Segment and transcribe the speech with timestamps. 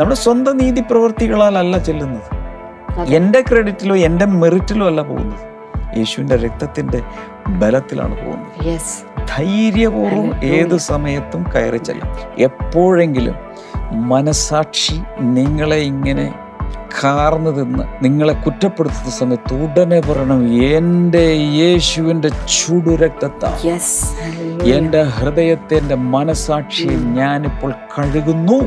[0.00, 2.28] നമ്മുടെ സ്വന്തം നീതി പ്രവൃത്തികളാലല്ല ചെല്ലുന്നത്.
[3.08, 5.42] എന്റെ ക്രെഡിറ്റിലോ എന്റെ മെറിറ്റിലോ അല്ല പോകുന്നത്.
[5.98, 7.00] യേശുവിന്റെ രക്തത്തിന്റെ
[7.48, 8.80] ബലത്തിലാണ് പോകുന്നത്.
[9.28, 12.12] ധൈര്യപൂർവം ഏത് സമയത്തും കയറി ചെല്ലാം.
[12.38, 13.34] എപ്പോഴെങ്കിലും
[13.92, 16.34] മനസാക്ഷി നിങ്ങളെ ഇങ്ങനെ
[17.02, 21.26] കാർന്നു തിന്ന് നിങ്ങളെ കുറ്റപ്പെടുത്തുന്ന സമയത്ത് ഉടനെ പറയണം എന്റെ
[21.60, 24.00] യേശുവിന്റെ ചുടുരക്തത്താ യെസ്
[24.76, 28.58] എന്റെ ഹൃദയത്തെ എന്റെ മനസാക്ഷിയെ ഞാനിപ്പോൾ കഴുകുന്നു.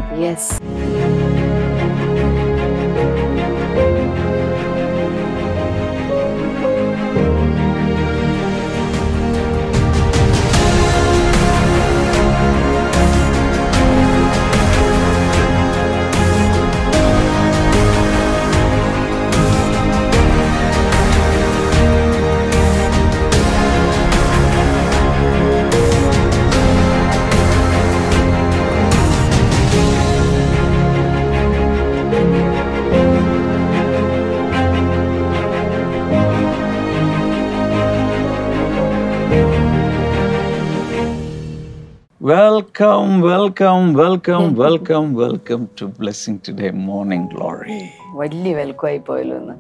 [42.80, 47.78] Welcome welcome welcome welcome welcome to Blessing Today morning glory
[48.14, 49.54] വലിയ വെൽക്കം ആയി പോയല്ലോ ഇന്ന്.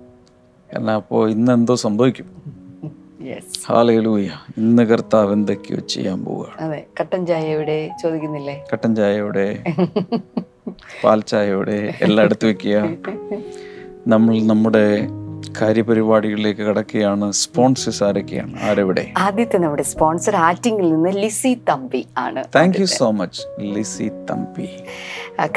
[0.73, 2.25] കാരണം അപ്പോ ഇന്ന് എന്തോ സംഭവിക്കും.
[3.69, 6.57] ഹാലയിലൂയ ഇന്ന് കർത്താവ് എന്തൊക്കെയോ ചെയ്യാൻ പോവുകയാണ്.
[6.61, 8.55] അതെ കട്ടൻ ചായ എവിടെ ചോദിക്കുന്നില്ലേ?
[8.73, 9.63] കട്ടൻ ചായയോടെ
[11.03, 12.77] പാൽ ചായയോടെ എല്ലാം എടുത്തു വെക്കുക.
[14.07, 15.07] നമ്മൾ നമ്മുടെ
[15.61, 17.31] കാര്യപരിപാടികളിലേക്ക് കടക്കുകയാണ്.
[17.31, 18.61] സ്പോൺസേഴ്സ് ആരൊക്കെയാണ്?
[18.63, 19.11] ആരെവിടെ?
[19.17, 22.43] ആദ്യത്തെ നമ്മുടെ സ്പോൺസർ ആറ്റിങ്ങിൽ നിന്ന് ലിസി തമ്പി ആണ്.
[22.55, 24.69] Thank you so much Lissy Thampi.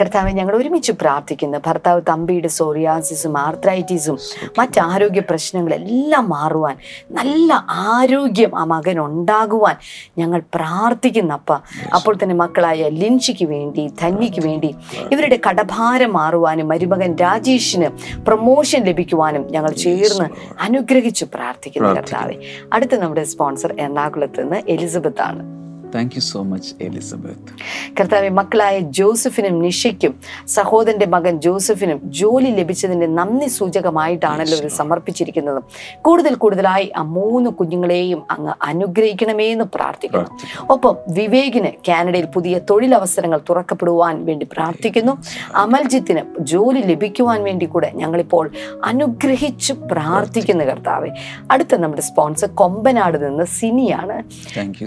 [0.01, 1.59] കർത്താവ് ഞങ്ങൾ ഒരുമിച്ച് പ്രാർത്ഥിക്കുന്നു.
[1.67, 4.19] ഭർത്താവ് തമ്പിയുടെ സോറിയാസിസും ആർത്രൈറ്റിസും
[4.59, 6.77] മറ്റ് ആരോഗ്യ പ്രശ്നങ്ങളെല്ലാം മാറുവാൻ
[7.11, 9.77] നല്ല ആരോഗ്യം ആ മകൻ ഉണ്ടാകുവാൻ
[10.19, 11.53] ഞങ്ങൾ പ്രാർത്ഥിക്കുന്നപ്പ
[11.95, 14.75] അപ്പോൾ തന്നെ മക്കളായ ലിൻഷിക്ക് വേണ്ടി ധന്യയ്ക്ക് വേണ്ടി
[15.13, 22.37] ഇവരുടെ കടഭാരം മാറുവാനും മരുമകൻ രാജേഷിന് പ്രൊമോഷൻ ലഭിക്കുവാനും ഞങ്ങൾ ചേർന്ന് അനുഗ്രഹിച്ചു പ്രാർത്ഥിക്കുന്നു കർത്താവെ.
[22.73, 27.53] അടുത്ത നമ്മുടെ സ്പോൺസർ എറണാകുളത്ത് നിന്ന് എലിസബത്ത് ആണ് thank you so much Elizabeth
[28.01, 30.13] കർത്താവ് മക്കളായ ജോസഫിനും നിഷയ്ക്കും
[30.47, 35.61] സഹോദരന്റെ മകൻ ജോസഫിനും ജോലി ലഭിച്ചതിന്റെ നന്ദി സൂചകമായിട്ടാണല്ലോ ഇത് സമർപ്പിച്ചിരിക്കുന്നത്.
[36.03, 40.31] കൂടുതൽ കൂടുതലായി ആ മൂന്ന് കുഞ്ഞുങ്ങളെയും അങ്ങ് അനുഗ്രഹിക്കണമേ എന്ന് പ്രാർത്ഥിക്കുന്നു.
[40.71, 45.13] ഒപ്പം വിവേകിന് കാനഡയിൽ പുതിയ തൊഴിലവസരങ്ങൾ തുറക്കപ്പെടുവാൻ വേണ്ടി പ്രാർത്ഥിക്കുന്നു.
[45.55, 48.51] അമൽജിത്തിന് ജോലി ലഭിക്കുവാൻ വേണ്ടി കൂടെ ഞങ്ങളിപ്പോൾ
[48.85, 51.11] അനുഗ്രഹിച്ചു പ്രാർത്ഥിക്കുന്നു കർത്താവെ.
[51.51, 54.17] അടുത്ത നമ്മുടെ സ്പോൺസർ കൊമ്പനാട് നിന്ന് സിനിയാണ്.
[54.57, 54.79] താങ്ക്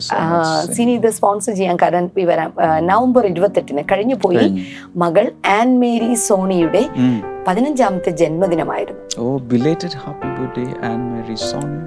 [0.90, 2.52] സിനി ഇത് സ്പോൺസർ ചെയ്യാൻ കാരണം വിവരം
[2.90, 4.48] നവംബർ ഇരുപത്തെട്ടിന് കഴിഞ്ഞു പോയി
[5.04, 5.26] മകൾ
[5.58, 6.84] ആൻ മേരി സോണിയുടെ
[7.48, 9.02] പതിനഞ്ചാമത്തെ ജന്മദിനമായിരുന്നു.
[9.24, 11.80] ഓ belated happy birthday and Mary Soni.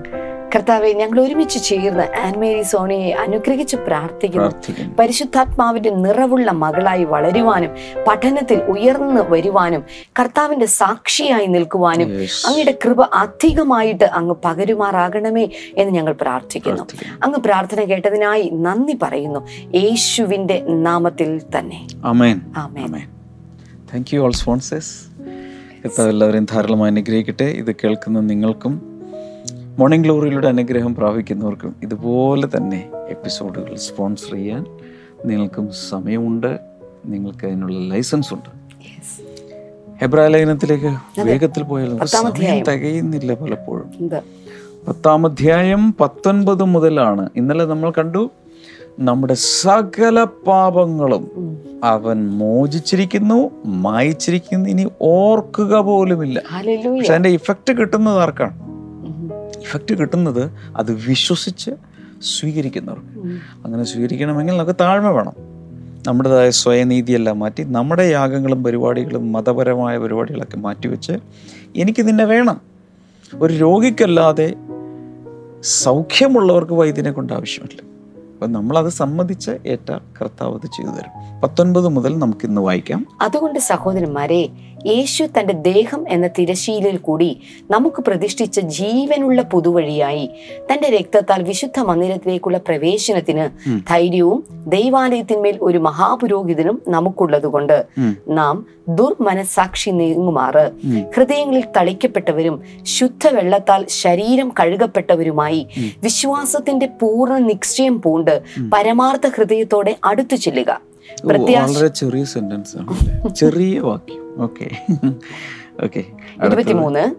[0.54, 4.50] കർത്താവെ ഞങ്ങൾ ഒരുമിച്ച് ചേർന്ന് ആൻമേരി സോണിയെ അനുഗ്രഹിച്ച് പ്രാർത്ഥിക്കുന്നു.
[4.98, 7.70] പരിശുദ്ധാത്മാവിന്റെ നിറവുള്ള മകളായി വളരുവാനും
[8.08, 9.84] പഠനത്തിൽ ഉയർന്നു വരുവാനും
[10.20, 12.08] കർത്താവിന്റെ സാക്ഷിയായി നിൽക്കുവാനും
[12.46, 16.82] അങ്ങയുടെ കൃപ അധികമായിട്ട് അങ്ങ് പകരുമാറാകണമേ എന്ന് ഞങ്ങൾ പ്രാർത്ഥിക്കുന്നു.
[17.22, 19.48] അങ്ങ് പ്രാർത്ഥന കേട്ടതിനായി നന്ദി പറയുന്നു.
[19.74, 21.86] യേശുവിന്റെ നാമത്തിൽ തന്നെ.
[23.94, 25.12] താങ്ക് യു ഓൾ സ്പോൺസേഴ്സ്
[26.08, 27.44] എല്ലാവരെയും ധാരാളമായി അനുഗ്രഹിക്കട്ടെ.
[27.44, 28.91] ഇത് കേൾക്കുന്ന നിങ്ങൾക്കും
[29.78, 34.62] മോർണിംഗ് ഗ്ലോറിയിലൂടെ അനുഗ്രഹം പ്രാപിക്കുന്നവർക്കും ഇതുപോലെ തന്നെ എപ്പിസോഡുകൾ സ്പോൺസർ ചെയ്യാൻ
[35.26, 36.50] നിങ്ങൾക്കും സമയമുണ്ട്
[37.06, 38.50] നിങ്ങൾക്ക് അതിനുള്ള ലൈസൻസ് ഉണ്ട്
[38.86, 39.08] Yes.
[40.00, 40.90] ഹെബ്രായ ലേഖനത്തിലേക്ക്
[41.24, 42.62] വേഗത്തിൽ പോയാലും സമയം.
[42.62, 43.88] തികയുന്നില്ല പലപ്പോഴും?
[44.88, 48.22] പത്താം അധ്യായം പത്തൊൻപത് മുതലാണ് ഇന്നലെ നമ്മൾ കണ്ടു
[49.00, 50.16] നമ്മുടെ സകല
[50.46, 51.24] പാപങ്ങളും
[51.84, 53.38] അവൻ മോചിച്ചിരിക്കുന്നു
[53.84, 56.96] മായിച്ചിരിക്കുന്നു ഇനി ഓർക്കുക പോലുമില്ല Hallelujah.
[56.96, 58.56] പക്ഷെ അതിന്റെ ഇഫക്റ്റ് കിട്ടുന്നത് ആർക്കാണ്.
[59.62, 61.70] ഇഫക്റ്റ് കിട്ടുന്നത് അത് വിശ്വസിച്ച്
[62.22, 65.32] സ്വീകരിക്കുന്നവർക്ക് അങ്ങനെ സ്വീകരിക്കണമെങ്കിൽ നമുക്ക് താഴ്മ വേണം.
[66.06, 71.12] നമ്മുടേതായ സ്വയനീതിയെല്ലാം മാറ്റി നമ്മുടെ യാഗങ്ങളും പരിപാടികളും മതപരമായ പരിപാടികളൊക്കെ മാറ്റിവെച്ച്
[71.76, 72.60] എനിക്ക് നിന്നെ വേണം.
[73.34, 74.54] ഒരു രോഗിക്കല്ലാതെ
[75.62, 77.82] സൗഖ്യമുള്ളവർക്ക് വൈദ്യനെ കൊണ്ട് ആവശ്യമില്ല.
[78.34, 81.40] അപ്പം നമ്മളത് സമ്മതിച്ച് ഏറ്റ കർത്താവ് ചെയ്തു തരും.
[81.40, 83.06] പത്തൊൻപത് മുതൽ നമുക്ക് ഇന്ന് വായിക്കാം.
[83.20, 84.48] അതുകൊണ്ട് സഹോദരന്മാരെ
[84.86, 87.40] യേശു തന്റെ ദേഹം എന്ന തിരശീലിൽ കൂടി
[87.70, 90.30] നമുക്ക് പ്രതിഷ്ഠിച്ച ജീവനുള്ള പുതുവഴിയായി
[90.72, 93.44] തന്റെ രക്തത്താൽ വിശുദ്ധ മന്ദിരത്തിലേക്കുള്ള പ്രവേശനത്തിന്.
[93.88, 97.86] ധൈര്യവും ദൈവാലയത്തിന്മേൽ ഒരു മഹാപുരോഹിതനും നമുക്കുള്ളതുകൊണ്ട്.
[98.28, 100.70] നാം ദുർമനസാക്ഷി നീങ്ങുമാറ്.
[101.16, 105.66] ഹൃദയങ്ങളിൽ തളിക്കപ്പെട്ടവരും ശുദ്ധവെള്ളത്താൽ ശരീരം കഴുകപ്പെട്ടവരുമായി
[106.02, 108.42] വിശ്വാസത്തിന്റെ പൂർണ നിശ്ചയം പൂണ്ട്
[108.72, 110.91] പരമാർത്ഥ ഹൃദയത്തോടെ അടുത്തു ചെല്ലുക
[111.24, 114.42] വളരെ ചെറിയ സെന്റൻസ് ആണ് ചെറിയ വാക്യം.
[114.42, 114.86] ഓക്കെ
[115.84, 116.04] ഓക്കെ
[116.44, 117.14] ഇരുപത്തിമൂന്ന്.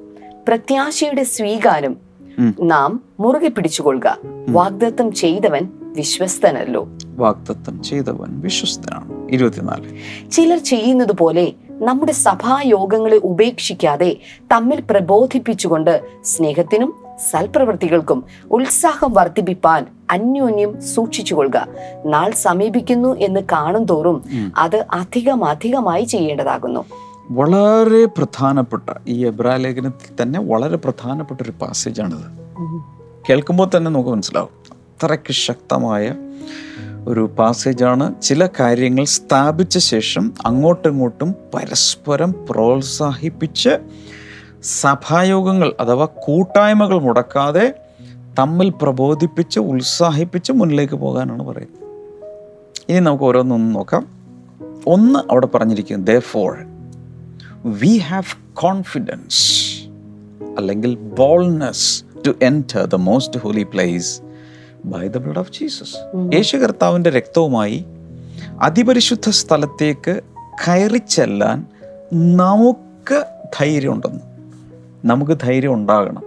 [0.48, 1.98] പ്രത്യാശയുടെ സ്വീകാരം
[2.62, 4.18] നാം മുറുകെ പിടിച്ചുകൊള്ളുക.
[4.50, 6.88] വാഗ്ദത്തം ചെയ്തവൻ വിശ്വസ്തനല്ലോ.
[7.16, 9.30] വാഗ്ദത്തം ചെയ്തവൻ വിശ്വസ്തനാണ്.
[9.32, 9.98] ഇരുപത്തിനാല്.
[10.32, 14.18] ചിലർ ചെയ്യുന്നത് പോലെ നമ്മുടെ സഭായോഗങ്ങളെ ഉപേക്ഷിക്കാതെ
[14.52, 21.68] തമ്മിൽ പ്രബോധിപ്പിച്ചുകൊണ്ട് സ്നേഹത്തിനും സൽപ്രവൃത്തികൾക്കും ഉത്സാഹം വർദ്ധിപ്പിക്കാൻ അന്യോന്യം സൂക്ഷിച്ചുകൊള്ളുക.
[22.06, 24.24] നാൾ സമീപിക്കുന്നു എന്ന് കാണും തോറും
[24.58, 26.86] അത് അധികം അധികമായി ചെയ്യേണ്ടതാകുന്നു.
[27.32, 32.44] വളരെ പ്രധാനപ്പെട്ട ഈ എബ്രാ ലേഖനത്തിൽ തന്നെ വളരെ പ്രധാനപ്പെട്ട ഒരു പാസേജാണിത്
[33.30, 34.50] കേൾക്കുമ്പോൾ തന്നെ നമുക്ക് മനസ്സിലാവും.
[34.72, 36.16] അത്രയ്ക്ക് ശക്തമായ
[37.08, 43.70] ഒരു പാസേജാണ് ചില കാര്യങ്ങൾ സ്ഥാപിച്ച ശേഷം അങ്ങോട്ടും ഇങ്ങോട്ടും പരസ്പരം പ്രോത്സാഹിപ്പിച്ച്
[44.64, 47.74] സഭായോഗങ്ങൾ അഥവാ കൂട്ടായ്മകൾ മുടക്കാതെ
[48.40, 51.84] തമ്മിൽ പ്രബോധിപ്പിച്ച് ഉത്സാഹിപ്പിച്ച് മുന്നിലേക്ക് പോകാനാണ് പറയുന്നത്.
[52.90, 54.08] ഇനി നമുക്ക് ഓരോന്നൊന്ന് നോക്കാം.
[54.88, 56.58] ഒന്ന് അവിടെ പറഞ്ഞിരിക്കുന്നു therefore
[57.66, 59.64] we have confidence
[60.58, 64.22] അല്ലെങ്കിൽ boldness to enter the most holy place
[64.86, 65.96] by the blood of Jesus
[66.36, 67.86] യേശു കർത്താവിന്റെ രക്തവുമായി
[68.62, 70.22] അതിപരിശുദ്ധ സ്ഥലത്തേക്ക്
[70.68, 71.66] കയറി ചെല്ലാൻ
[72.14, 73.26] നമുക്ക്
[73.60, 74.33] ധൈര്യമുണ്ടെന്ന്.
[75.06, 76.24] നമുക്ക് ധൈര്യം ഉണ്ടാകണം.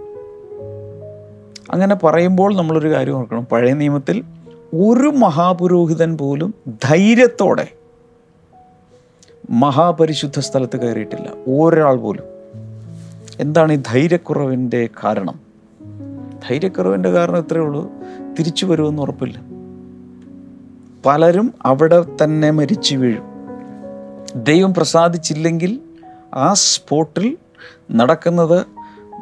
[1.71, 3.45] അങ്ങനെ പറയുമ്പോൾ നമ്മളൊരു കാര്യം ഓർക്കണം.
[3.45, 4.23] പഴയ നിയമത്തിൽ
[4.73, 7.67] ഒരു മഹാപുരോഹിതൻ പോലും ധൈര്യത്തോടെ
[9.49, 11.33] മഹാപരിശുദ്ധ സ്ഥലത്ത് കയറിയിട്ടില്ല.
[11.47, 12.23] ഒരാൾ പോലും.
[13.39, 15.39] എന്താണ് ഈ ധൈര്യക്കുറവിന്റെ കാരണം?
[16.49, 17.91] ധൈര്യക്കുറവിന്റെ കാരണം ഇത്രയേ ഉള്ളൂ.
[18.39, 19.41] തിരിച്ചു വരുമെന്ന് ഉറപ്പില്ല.
[21.05, 23.23] പലരും അവിടെ തന്നെ മരിച്ചു വീഴും.
[24.43, 25.79] ദൈവം പ്രസാദിച്ചില്ലെങ്കിൽ
[26.33, 27.37] ആ സ്പോട്ടിൽ
[27.91, 28.65] നടക്കുന്നത്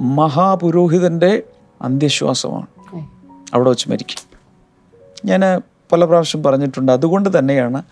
[0.02, 1.44] മഹാപുരോഹിതന്റെ
[1.82, 2.68] അന്ത്യശ്വാസമാണ്.
[3.54, 4.40] അവിടെ വെച്ച് മരിക്കും.
[5.26, 5.62] ഞാൻ
[5.92, 7.84] പല പ്രാവശ്യം പറഞ്ഞിട്ടുണ്ട് അതുകൊണ്ട് തന്നെയാണ്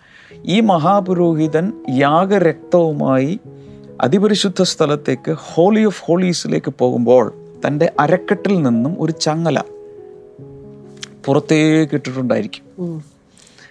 [0.44, 3.40] ഈ മഹാപുരോഹിതൻ യാഗരക്തവുമായി
[4.00, 7.32] അതിപരിശുദ്ധ സ്ഥലത്തേക്ക് ഹോളി ഓഫ് ഹോളീസിലേക്ക് പോകുമ്പോൾ
[7.66, 9.60] തന്റെ അരക്കെട്ടിൽ നിന്നും ഒരു ചങ്ങല
[11.26, 12.64] പുറത്തേക്ക് ഇട്ടിട്ടുണ്ടായിരിക്കും.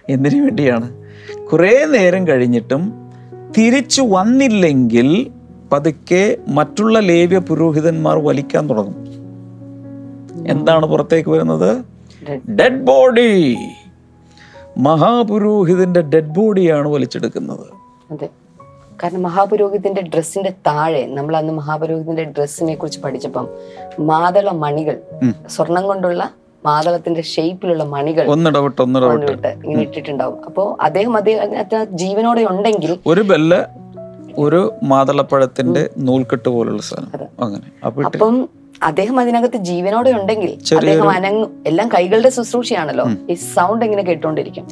[0.08, 1.04] എന്തിനു വേണ്ടിയാണ്?
[1.52, 2.92] കുറേ നേരം കഴിഞ്ഞിട്ടും
[3.58, 5.30] തിരിച്ചു വന്നില്ലെങ്കിൽ
[5.74, 9.06] പതുക്കെ മറ്റുള്ള ലേവ്യ പുരോഹിതന്മാർ വലിക്കാൻ തുടങ്ങും.
[10.48, 11.84] എന്താണ് പുറത്തേക്ക് വരുന്നത്?
[12.50, 13.56] ഡെഡ് ബോഡി
[14.78, 17.66] മഹാപുരോഹിതന്റെ ഡെഡ് ബോഡിയാണ് വലിച്ചെടുക്കുന്നത്.
[18.10, 18.28] അതെ.
[19.02, 23.48] കാരണം മഹാപുരോഹിതന്റെ ഡ്രസ്സിന്റെ താഴെ നമ്മൾ അന്ന് മഹാപുരോഹിതന്റെ ഡ്രസ്സിനെ കുറിച്ച് പഠിച്ചപ്പം
[23.98, 25.00] മാതള മണികൾ
[25.48, 26.30] സ്വർണം കൊണ്ടുള്ള
[26.66, 29.48] മാതളത്തിന്റെ ഷേപ്പിലുള്ള മണികൾ ഒന്നിടവിട്ട് ഒന്നിടവിട്ട്.
[29.48, 30.44] ഇങ്ങനെ ഇട്ടിട്ടുണ്ടാവും.
[30.44, 33.83] അപ്പോ അദ്ദേഹം അദ്ദേഹം ജീവനോടെ ഉണ്ടെങ്കിൽ ഒരു ബെല്ല്
[34.38, 37.44] ഒരു മാതളപ്പഴത്തിന്റെ നൂൽക്കെട്ട് പോലുള്ള സാധനം.
[37.44, 37.86] അങ്ങനെ.
[37.86, 38.46] അപ്പൊ
[38.82, 43.06] അദ്ദേഹം അതിനകത്ത് ജീവനോടെ ഉണ്ടെങ്കിൽ അദ്ദേഹം അനങ്ങും എല്ലാം കൈകളുടെ ശുശ്രൂഷയാണല്ലോ.
[43.30, 44.68] ഈ സൗണ്ട് എങ്ങനെ കേട്ടോണ്ടിരിക്കും.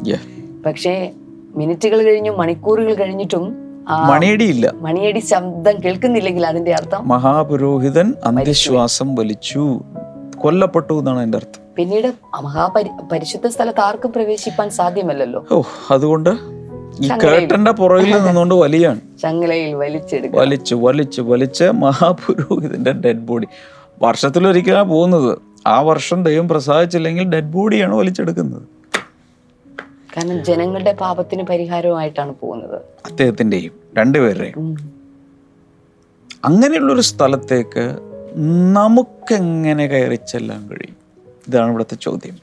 [0.66, 1.12] പക്ഷേ
[1.54, 3.56] മിനിറ്റുകൾ കഴിഞ്ഞു മണിക്കൂറുകൾ കഴിഞ്ഞിട്ടും
[4.08, 4.72] മണിയടിയില്ല.
[4.80, 9.80] മണിയടി ശബ്ദം കേൾക്കുന്നില്ലെങ്കിൽ അതിന്റെ അർത്ഥം മഹാപുരോഹിതൻ അന്ത്യശ്വാസം വലിച്ചു.
[10.38, 11.62] കൊല്ലപ്പെട്ടു എന്നാണ് എന്റെ അർത്ഥം.
[11.76, 12.12] പിന്നീട്
[12.42, 15.46] മഹാപരി പരിശുദ്ധ സ്ഥലത്ത് ആർക്കും പ്രവേശിപ്പാൻ സാധ്യമല്ലല്ലോ.
[15.52, 16.30] ഓ അതുകൊണ്ട്
[17.00, 19.00] ഈ കേട്ടന്റെ പുറകിൽ നിന്നുകൊണ്ട് വലിയാണ്.
[19.22, 20.38] ചങ്ങലയിൽ വലിച്ചെടുക്കുക.
[20.40, 23.46] വലിച്ചു വലിച്ചു വലിച്ച് മഹാപുരോഹിതന്റെ ഡെഡ് ബോഡി
[24.02, 25.38] വർഷത്തിലൊരിക്കലാണ് പോകുന്നത്.
[25.66, 28.62] ആ വർഷം ദൈവം പ്രസാദിച്ചില്ലെങ്കിൽ ഡെഡ് ബോഡിയാണ് വലിച്ചെടുക്കുന്നത്.
[30.16, 32.80] കാരണം ജനങ്ങളുടെ പാപത്തിന് പരിഹാരമായിട്ടാണ് പോകുന്നത്.
[33.06, 34.76] അദ്ദേഹത്തിന്റെയും രണ്ടുപേരുടെയും.
[36.44, 37.96] അങ്ങനെയുള്ള ഒരു സ്ഥലത്തേക്ക്
[38.72, 40.96] നമുക്കെങ്ങനെ കയറി ചെല്ലാൻ കഴിയും?
[41.48, 42.38] ഇതാണ് ഇവിടുത്തെ ചോദ്യം.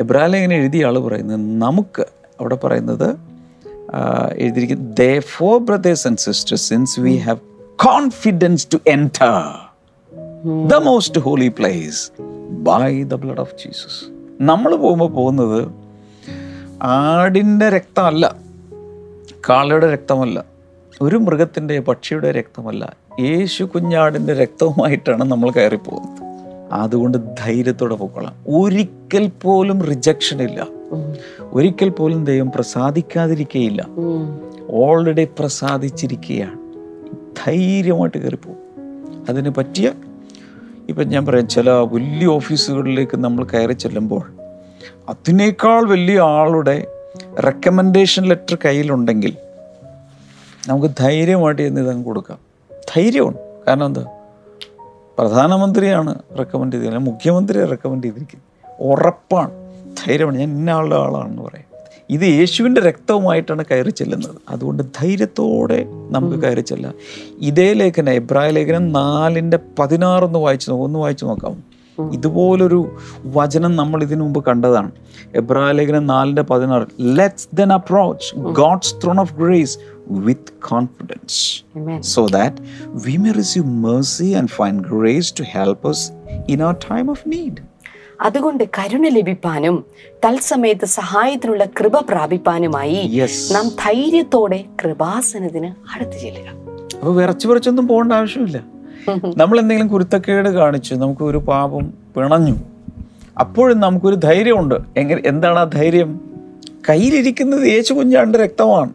[0.00, 1.62] എബ്രാഹിം എഴുതിയ ആൾ പറയുന്നത്?
[1.62, 2.06] നമുക്ക്
[2.40, 3.08] അവിടെ പറയുന്നത്
[4.34, 7.38] എഴുതിയിരിക്കുന്നത് therefore brothers and sisters since we have
[7.76, 9.34] confidence to enter
[10.66, 12.12] the most holy place
[12.50, 14.00] by the blood of Jesus
[14.40, 15.72] നമ്മൾ പോകുമ്പോൾ പോകുന്നത്
[16.82, 18.36] ആടിന്റെ രക്തമല്ല
[19.48, 20.44] കാളയുടെ രക്തമല്ല
[21.02, 26.20] ഒരു മൃഗത്തിന്റെ പക്ഷിയുടെ രക്തമല്ല യേശു കുഞ്ഞാടിന്റെ രക്തവുമായിട്ടാണ് നമ്മൾ കയറിപ്പോകുന്നത്.
[26.72, 30.66] അതുകൊണ്ട് ധൈര്യത്തോടെ പോകണം ഒരിക്കൽ പോലും റിജക്ഷൻ ഇല്ല.
[31.52, 33.86] ഒരിക്കൽ പോലും ദൈവം പ്രസാദിക്കാതിരിക്കുകയില്ല
[34.70, 36.58] ഓൾറെഡി പ്രസാദിച്ചിരിക്കുകയാണ്
[37.46, 38.58] ധൈര്യമായിട്ട് കയറിപ്പോകും.
[39.28, 39.92] അതിന് പറ്റിയ
[40.88, 44.32] ഇപ്പം ഞാൻ പറയാം ചില വലിയ ഓഫീസുകളിലേക്ക് നമ്മൾ കയറി ചെല്ലുമ്പോൾ
[45.08, 46.86] അതിനേക്കാൾ വലിയ ആളുടെ
[47.46, 49.36] റെക്കമെൻഡേഷൻ ലെറ്റർ കയ്യിലുണ്ടെങ്കിൽ
[50.68, 52.38] നമുക്ക് ധൈര്യമായിട്ട് ചെന്ന് ഇതങ്ങ് കൊടുക്കാം.
[52.94, 53.36] ധൈര്യമാണ്.
[53.68, 54.06] കാരണം എന്താ?
[55.18, 57.12] പ്രധാനമന്ത്രിയാണ് റെക്കമെൻഡ് ചെയ്തിരിക്കുന്നത്.
[57.12, 58.72] മുഖ്യമന്ത്രിയെ റെക്കമെൻഡ് ചെയ്തിരിക്കുന്നത്.
[58.80, 59.59] ഉറപ്പാണ്.
[59.98, 60.38] ധൈര്യമാണ്.
[60.38, 61.70] ഞാൻ ഇന്ന ആളുടെ ആളാണെന്ന് പറയാം.
[62.10, 64.36] ഇത് യേശുവിന്റെ രക്തവുമായിട്ടാണ് കയറി ചെല്ലുന്നത്.
[64.48, 66.94] അതുകൊണ്ട് ധൈര്യത്തോടെ നമുക്ക് കയറി ചെല്ലാം.
[67.40, 71.70] ഇതേ ലേഖനം എബ്രായ ലേഖനം നാലിന്റെ പതിനാറൊന്ന് വായിച്ചു നോക്കാം ഒന്ന് വായിച്ചു നോക്കാം.
[72.12, 74.90] ഇതുപോലൊരു വചനം നമ്മൾ ഇതിനു മുമ്പ് കണ്ടതാണ്.
[75.34, 79.78] എബ്രായ ലേഖനം നാലിന്റെ പതിനാറ് let's then approach God's throne of grace
[80.08, 81.64] with confidence
[82.00, 82.56] so that
[82.86, 86.00] we we receive mercy and and grace to help help us
[86.52, 87.69] in our time of need.
[88.20, 89.84] അതുകൊണ്ട് കരുണ ലഭിപ്പാനും
[90.26, 93.22] തത്സമയത്ത് സഹായത്തിനുള്ള കൃപ പ്രാപിപ്പാനുമായി
[93.52, 96.48] നാം ധൈര്യത്തോടെ കൃപാസനത്തിന് അടുത്ത് ചെല്ലുക.
[96.98, 98.60] അപ്പൊ വിറച്ചു വിറച്ചൊന്നും പോകേണ്ട ആവശ്യമില്ല.
[99.36, 102.56] നമ്മൾ എന്തെങ്കിലും കുരുത്തക്കേട് കാണിച്ചു നമുക്ക് ഒരു പാപം പിണഞ്ഞു.
[103.40, 104.74] അപ്പോഴും നമുക്കൊരു ധൈര്യമുണ്ട്.
[104.96, 106.20] എങ്ങനെ എന്താണ് ആ ധൈര്യം?
[106.88, 108.92] കയ്യിലിരിക്കുന്നത് യേശു കുഞ്ഞാണ്ട് രക്തമാണ്.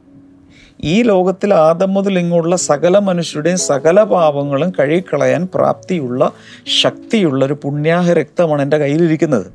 [0.84, 6.32] ഈ ലോകത്തിൽ ആദം മുതൽ ഇങ്ങുള്ള സകല മനുഷ്യരുടെയും സകല പാപങ്ങളും കഴുകിക്കളയാൻ പ്രാപ്തിയുള്ള
[6.82, 9.46] ശക്തിയുള്ള ഒരു പുണ്യാഹ രക്തമാണ് എന്റെ കയ്യിലിരിക്കുന്നത്.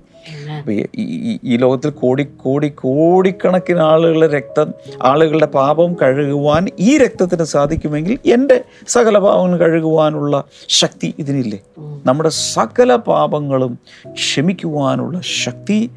[1.44, 9.18] ഈ- ലോകത്തിൽ കോടി കോടി കോടിക്കണക്കിന് ആളുകളുടെ രക്തം ആളുകളുടെ പാപം കഴുകുവാൻ ഈ രക്തത്തിന് സാധിക്കുമെങ്കിൽ എന്റെ സകല
[9.18, 11.58] പാപങ്ങൾ കഴുകുവാനുള്ള ശക്തി ഇതിനില്ലേ.
[12.06, 13.78] നമ്മുടെ സകല പാപങ്ങളും
[14.12, 15.90] ക്ഷമിക്കുവാനുള്ള ശക്തി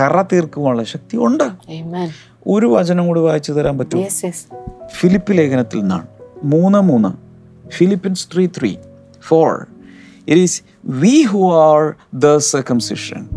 [0.00, 1.44] കറ തീർക്കുവാനുള്ള ശക്തി ഉണ്ട്.
[1.44, 2.27] Amen.
[2.46, 4.04] ഒരു വചനം കൂടി വായിച്ചു തരാൻ പറ്റും
[4.86, 6.06] ഫിലിപ്പ് ലേഖനത്തിൽ നിന്നാണ്.
[6.44, 7.08] മൂന്ന് മൂന്ന്.
[7.68, 8.76] Philippians three three
[9.22, 9.66] for
[10.28, 13.28] it is we who are the circumcision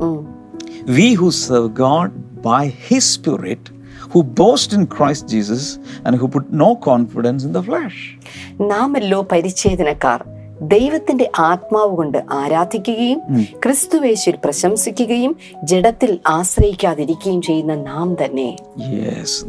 [0.83, 2.11] we who serve God
[2.45, 5.77] by his spirit who boast in spirit Jesus
[6.07, 6.19] and
[6.51, 8.19] no confidence in the flesh
[8.61, 10.40] നാമല്ലോ പരിച്ഛേദനക്കാർ.
[10.61, 13.21] ദൈവത്തിന്റെ ആത്മാവ് കൊണ്ട് ആരാധിക്കുകയും
[13.63, 18.57] ക്രിസ്തുവേശിൽ പ്രശംസിക്കുകയും ജഡത്തിൽ ആശ്രയിക്കാതിരിക്കുകയും ചെയ്യുന്ന നാം തന്നെ.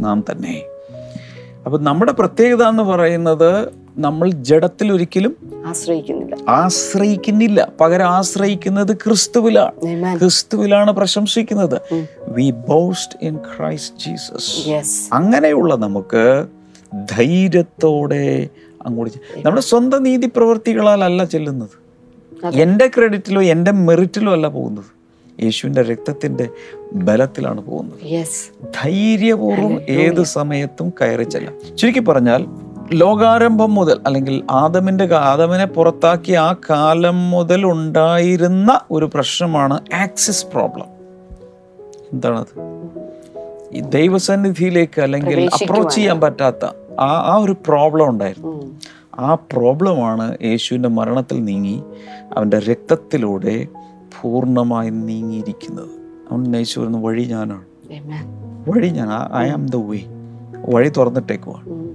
[0.00, 0.62] നാം തന്നെ.
[1.66, 6.36] അപ്പൊ നമ്മുടെ പ്രത്യേകത എന്ന് പറയുന്നത് നമ്മൾ ജഡത്തിൽ ഒരിക്കലും ആശ്രയിക്കുന്നില്ല.
[6.48, 7.68] ആശ്രയിക്കുന്നില്ല.
[7.80, 10.18] പകരം ആശ്രയിക്കുന്നത് ക്രിസ്തുവിലാണ്.
[10.18, 12.04] ക്രിസ്തുവിലാണ് പ്രശംസിക്കുന്നത്.
[12.28, 14.86] We boast in Christ Jesus Yes.
[15.12, 16.46] അങ്ങനെയുള്ള നമുക്ക്
[16.94, 18.48] ധൈര്യത്തോടെ
[18.86, 21.82] അങ്ങോട്ട് നമ്മുടെ സ്വന്തം നീതി പ്രവൃത്തികളാലല്ല ചെല്ലുന്നത്.
[22.54, 24.84] എന്റെ ക്രെഡിറ്റിലോ എന്റെ മെറിറ്റിലോ അല്ല പോകുന്നത്.
[25.42, 26.48] യേശുവിന്റെ രക്തത്തിന്റെ
[26.92, 28.04] ബലത്തിലാണ് പോകുന്നത്.
[28.82, 31.76] ധൈര്യപൂർവം ഏത് സമയത്തും കയറി ചെല്ലാം.
[31.76, 32.46] ചുരുക്കി പറഞ്ഞാൽ
[32.92, 40.86] ലോകാരംഭം മുതൽ അല്ലെങ്കിൽ ആദമിന്റെ കാ- ആദമിനെ പുറത്താക്കിയ ആ കാലം മുതൽ ഉണ്ടായിരുന്ന ഒരു പ്രശ്നമാണ് ആക്സിസ് പ്രോബ്ലം
[42.12, 42.72] എന്താണത്?
[43.72, 46.66] ഈ ദൈവസന്നിധിയിലേക്ക് അല്ലെങ്കിൽ അപ്രോച്ച് ചെയ്യാൻ പറ്റാത്ത
[47.00, 48.80] ആ ആ ഒരു പ്രോബ്ലം ഉണ്ടായിരുന്നു.
[49.18, 51.82] ആ പ്രോബ്ലമാണ് യേശുവിന്റെ മരണത്തിൽ നീങ്ങി
[52.36, 53.66] അവന്റെ രക്തത്തിലൂടെ
[54.22, 55.90] പൂർണമായി നീങ്ങിയിരിക്കുന്നത്.
[56.30, 57.64] അവൻ യേശു പറയുന്ന വഴി ഞാനാണ്.
[58.70, 59.36] വഴി ഞാൻ.
[59.36, 59.98] ഐ ആം ദ വേ
[60.74, 61.68] വഴി തുറന്നിട്ടേക്കുവാണ്.
[61.68, 61.92] ഉം.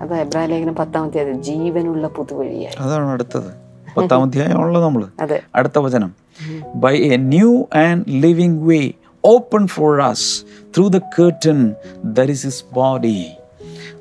[0.00, 2.76] അത് എബ്രാഹിം ലേഖനം ജീവനുള്ള പുതുവഴിയായി.
[2.80, 3.66] അതാണ് അടുത്തത്.
[3.96, 5.06] പത്താം അധ്യായമുള്ള നമ്മൾ
[5.54, 6.26] അടുത്ത വചനം.
[6.74, 8.92] By a new and living way
[9.24, 10.42] open for us
[10.76, 11.74] through the curtain
[12.04, 13.26] that is his body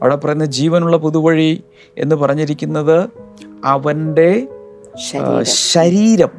[0.06, 1.64] അവിടെ പറയുന്ന ജീവനുള്ള പുതുവഴി
[1.98, 3.10] എന്ന് പറഞ്ഞിരിക്കുന്നത്
[3.66, 4.48] അവന്റെ
[5.42, 6.30] ശരീരം.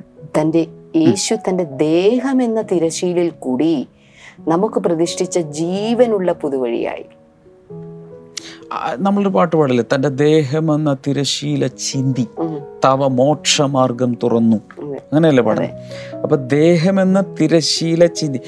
[0.40, 3.88] തന്റെ യേശു തന്റെ ദേഹം എന്ന തിരശീലിൽ കൂടി
[4.48, 7.04] നമുക്ക് പ്രതിഷ്ഠിച്ച ജീവനുള്ള പുതുവഴിയായി.
[8.98, 9.84] നമ്മളൊരു പാട്ട് പാടില്ലേ?
[9.94, 12.26] തന്റെ ദേഹം എന്ന തിരശീല ചിന്തി.
[12.84, 14.56] തവ മോക്ഷമാർഗം തുറന്നു.
[14.80, 18.40] അങ്ങനെയല്ലേ പാടുന്നത് അപ്പൊ ദേഹം എന്ന തിരശീല ചിന്തി.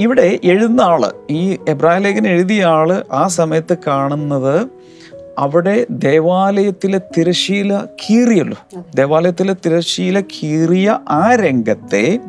[0.00, 4.66] ഇവിടെ എഴുതുന്ന ആൾ ഈ എബ്രാഹിം ലേഖനം എഴുതിയ ആൾ ആ സമയത്ത് കാണുന്നത്
[5.38, 8.82] അവിടെ ദേവാലയത്തിലെ തിരശീല കീറിയല്ലോ.
[8.94, 12.20] ദേവാലയത്തിലെ തിരശീല കീറിയ ആ രംഗത്തെ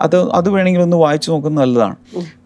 [0.00, 1.96] അത് അത് വേണമെങ്കിൽ ഒന്ന് വായിച്ചു നോക്കുന്നത് നല്ലതാണ്.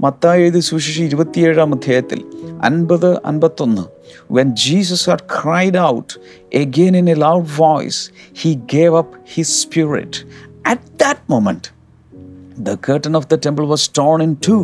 [0.00, 2.24] മത്തായി എഴുതി സുവിശേഷം ഇരുപത്തിയേഴാം അധ്യായത്തിൽ
[2.62, 3.82] അൻപത് അൻപത്തൊന്ന്
[4.30, 6.14] when Jesus had cried out
[6.54, 10.18] again in a loud voice he gave up his spirit
[10.66, 11.81] at that moment
[12.58, 14.62] The curtain of the temple was torn in two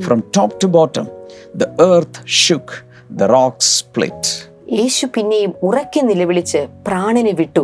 [0.00, 1.08] from top to bottom.
[1.54, 4.22] The earth shook, the rocks split.
[4.72, 7.62] Yeshu പിന്നെയും ഉറക്കെ നിലവിളിച്ച് പ്രാണനെ വിട്ടു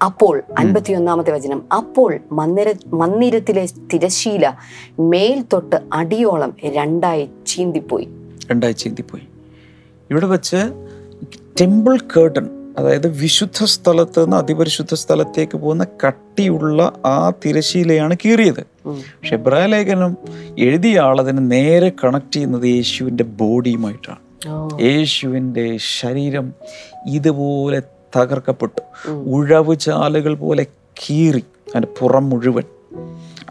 [0.00, 4.44] അപ്പോൾ അൻപത്തിയൊന്നാമത്തെ വചനം അപ്പോൾ മന്ദിര മന്ദിരത്തിലെ തിരശീല
[5.12, 8.08] മേൽ തൊട്ട് അടിയോളം രണ്ടായി ചീന്തിപ്പോയി
[8.50, 9.24] രണ്ടായി ചീന്തിപ്പോയി
[10.10, 10.60] ഇവിടെ വെച്ച്
[11.60, 12.46] ടെമ്പിൾ കേർട്ടൺ
[12.78, 18.88] അതായത് വിശുദ്ധ സ്ഥലത്ത് നിന്ന് അതിപരിശുദ്ധ സ്ഥലത്തേക്ക് പോകുന്ന കട്ടിയുള്ള ആ തിരശീലയാണ് കീറിയത്.
[18.88, 20.16] പക്ഷെ ഇബ്രാഹിം ലേഖനം
[20.58, 24.18] എഴുതിയ ആളതിനെ നേരെ കണക്ട് ചെയ്യുന്നത് യേശുവിന്റെ ബോഡിയുമായിട്ടാണ്.
[24.82, 26.52] യേശുവിന്റെ ശരീരം
[27.06, 27.82] ഇതുപോലെ
[28.16, 29.10] തകർക്കപ്പെട്ടു.
[29.10, 30.66] ഉഴവ് ചാലുകൾ പോലെ
[30.96, 31.38] കീറി.
[31.38, 32.62] അതിന്റെ പുറം മുഴുവൻ.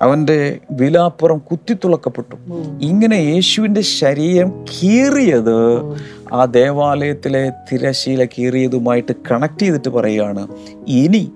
[0.02, 2.36] അവന്റെ വിലാപ്പുറം കുത്തിത്തുളക്കപ്പെട്ടു
[2.82, 5.82] ഇങ്ങനെ യേശുവിന്റെ ശരീരം കീറിയത്
[6.34, 10.48] ആ ദേവാലയത്തിലെ തിരശീല കീറിയതുമായിട്ട് കണക്ട് ചെയ്തിട്ട് പറയുകയാണ്
[10.88, 11.32] ഇനി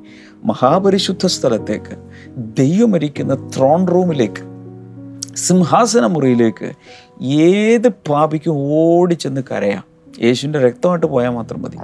[0.46, 1.96] മഹാപരിശുദ്ധ സ്ഥലത്തേക്ക്
[2.38, 4.58] ദൈവമരിക്കുന്ന ത്രോൺ റൂമിലേക്ക്
[5.36, 6.72] സിംഹാസന മുറിയിലേക്ക്
[7.24, 9.84] ഏത് പാപിക്കും ഓടിച്ചെന്ന് കരയാം.
[10.24, 11.77] യേശുവിന്റെ രക്തമായിട്ട് പോയാൽ മാത്രം മതി.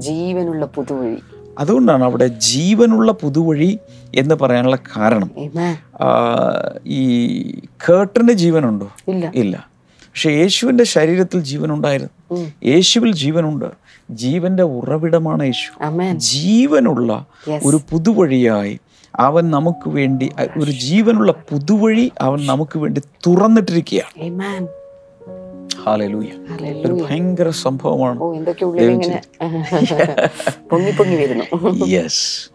[0.00, 1.16] ജീവനുള്ള പുതുവഴി.
[1.58, 3.78] അതുകൊണ്ടാണ് അവിടെ ജീവനുള്ള പുതുവഴി
[4.14, 5.30] എന്ന് പറയാനുള്ള കാരണം.
[6.86, 8.88] ഈ കേട്ടന് ജീവനുണ്ടോ?
[9.08, 9.32] ഇല്ല.
[9.34, 9.69] ഇല്ല.
[10.20, 12.52] പക്ഷെ യേശുവിന്റെ ശരീരത്തിൽ ജീവനുണ്ടായിരുന്നു.
[12.64, 13.64] യേശുവിൽ ജീവനുണ്ട്.
[14.10, 15.72] ജീവന്റെ ഉറവിടമാണ് യേശു.
[16.16, 17.26] ജീവനുള്ള
[17.64, 18.80] ഒരു പുതുവഴിയായി
[19.16, 20.30] അവൻ നമുക്ക് വേണ്ടി
[20.62, 24.28] ഒരു ജീവനുള്ള പുതുവഴി അവൻ നമുക്ക് വേണ്ടി തുറന്നിട്ടിരിക്കുകയാണ്.
[24.28, 24.68] Amen.
[25.84, 26.86] Hallelujah Hallelujah.
[26.86, 28.20] ഒരു ഭയങ്കര സംഭവമാണ്.
[31.88, 32.50] യെസ്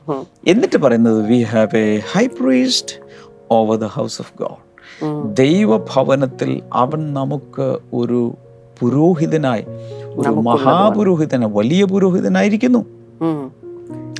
[0.47, 2.95] എന്നിട്ട് പറയുന്നത് we have a high priest
[3.51, 4.64] over the house of God.
[5.33, 8.37] ദൈവഭവനത്തിൽ അവൻ നമുക്ക് ഒരു
[8.79, 9.63] പുരോഹിതനായി
[10.15, 12.85] ഒരു മഹാപുരോഹിതന വലിയ പുരോഹിതനായിരിക്കുന്നു.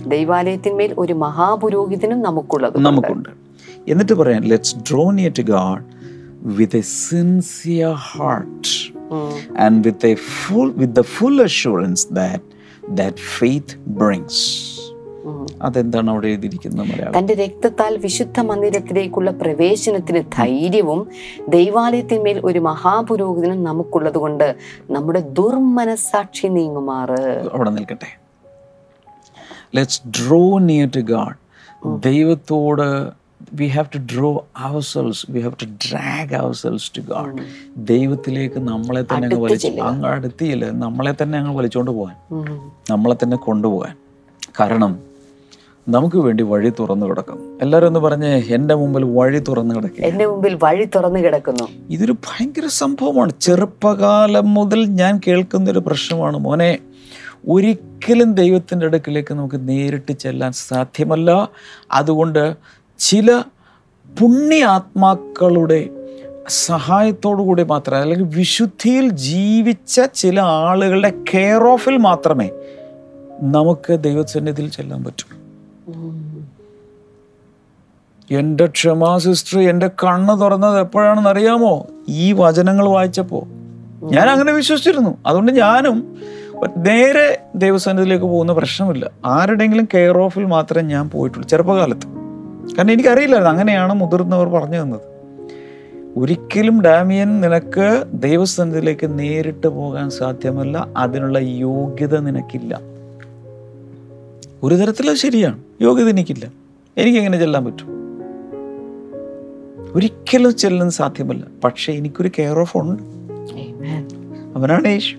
[0.08, 2.74] ദൈവാലയത്തിന്മേൽ ഒരു മഹാപുരോഹിതനും നമുക്കുള്ളത്.
[2.78, 3.30] നമുക്കുണ്ട്.
[3.88, 5.84] എന്നിട്ട് പറയാം let's draw near to God
[6.42, 8.98] with a sincere heart
[9.60, 12.44] and with a full with the full assurance that
[12.90, 14.75] that faith brings
[15.62, 21.08] അതെന്താണ് അവിടെ എഴുതിയിരിക്കുന്നത് തന്റെ രക്തത്താൽ വിശുദ്ധ മന്ദിരത്തിലേക്കുള്ള പ്രവേശനത്തിന് ധൈര്യവും
[21.48, 24.56] ദൈവാലയത്തിന്മേൽ ഒരു മഹാപുരോഹിതനും നമുക്കുള്ളത് കൊണ്ട്
[24.90, 27.50] നമ്മുടെ ദുർമനസാക്ഷി നീങ്ങുമാറ്.
[27.54, 28.20] അവിടെ നിൽക്കട്ടെ.
[29.76, 31.36] Let's draw near to God
[32.06, 33.10] ദൈവത്തോട്
[33.54, 34.46] we have to draw
[34.82, 37.38] ourselves we have to drag ourselves to God
[37.78, 42.16] ദൈവത്തിലേക്ക് നമ്മളെ തന്നെ അങ്ങ് വലിച്ചു അങ്ങ് അടുത്തില്ല നമ്മളെ തന്നെ അങ്ങ് വലിച്ചുകൊണ്ട് പോകാൻ.
[42.92, 43.96] നമ്മളെ തന്നെ കൊണ്ടുപോകാൻ.
[44.60, 45.05] കാരണം
[45.88, 47.60] നമുക്ക് വേണ്ടി വഴി തുറന്നു കിടക്കുന്നു.
[47.62, 51.68] എല്ലാവരും ഒന്ന് പറഞ്ഞേ എന്റെ മുമ്പിൽ വഴി തുറന്നു കിടക്കും എന്റെ മുമ്പിൽ വഴി തുറന്നു കിടക്കുന്നു.
[51.90, 53.32] ഇതൊരു ഭയങ്കര സംഭവമാണ്.
[53.42, 56.38] ചെറുപ്പകാലം മുതൽ ഞാൻ കേൾക്കുന്ന ഒരു പ്രശ്നമാണ്.
[56.38, 56.78] മോനെ
[57.50, 61.50] ഒരിക്കലും ദൈവത്തിന്റെ അടുക്കിലേക്ക് നമുക്ക് നേരിട്ട് ചെല്ലാൻ സാധ്യമല്ല.
[61.92, 62.56] അതുകൊണ്ട്
[63.00, 63.42] ചില
[64.20, 65.90] പുണ്യാത്മാക്കളുടെ
[66.48, 72.50] സഹായത്തോടു കൂടി മാത്രമേ അല്ലെങ്കിൽ വിശുദ്ധിയിൽ ജീവിച്ച ചില ആളുകളുടെ കെയർ ഓഫിൽ മാത്രമേ
[73.42, 75.45] നമുക്ക് ദൈവസന്നിധിയിൽ ചെല്ലാൻ പറ്റൂ.
[78.32, 81.88] എന്റെ ക്ഷമാ സിസ്റ്റർ എന്റെ കണ്ണ് തുറന്നത് എപ്പോഴാണെന്ന് അറിയാമോ?
[82.10, 83.46] ഈ വചനങ്ങൾ വായിച്ചപ്പോൾ
[84.06, 85.18] ഞാൻ അങ്ങനെ വിശ്വസിച്ചിരുന്നു.
[85.26, 86.18] അതുകൊണ്ട് ഞാനും
[86.78, 89.12] നേരെ ദൈവസന്നിധിയിലേക്ക് പോകുന്ന പ്രശ്നമില്ല.
[89.26, 92.08] ആരുടെങ്കിലും കെയർ ഓഫിൽ മാത്രമേ ഞാൻ പോയിട്ടുള്ളൂ ചെറുപ്പകാലത്ത്.
[92.76, 95.02] കാരണം എനിക്കറിയില്ലായിരുന്നു അങ്ങനെയാണ് മുതിർന്നവർ പറഞ്ഞു തന്നത്.
[96.18, 100.88] ഒരിക്കലും ഡാമിയൻ നിനക്ക് ദൈവസന്നിധിയിലേക്ക് നേരിട്ട് പോകാൻ സാധ്യമല്ല.
[100.98, 102.95] അതിനുള്ള യോഗ്യത നിനക്കില്ല.
[104.66, 105.64] ഒരു തരത്തിലത് ശരിയാണ്.
[105.82, 106.52] യോഗ്യത എനിക്കില്ല.
[106.98, 107.88] എനിക്കെങ്ങനെ ചെല്ലാൻ പറ്റും?
[109.96, 111.44] ഒരിക്കലും ചെല്ലാൻ സാധ്യമല്ല.
[111.64, 113.04] പക്ഷേ എനിക്കൊരു കെയർ ഓഫ് ഉണ്ട്.
[114.56, 115.16] അവനാണ് യേശു.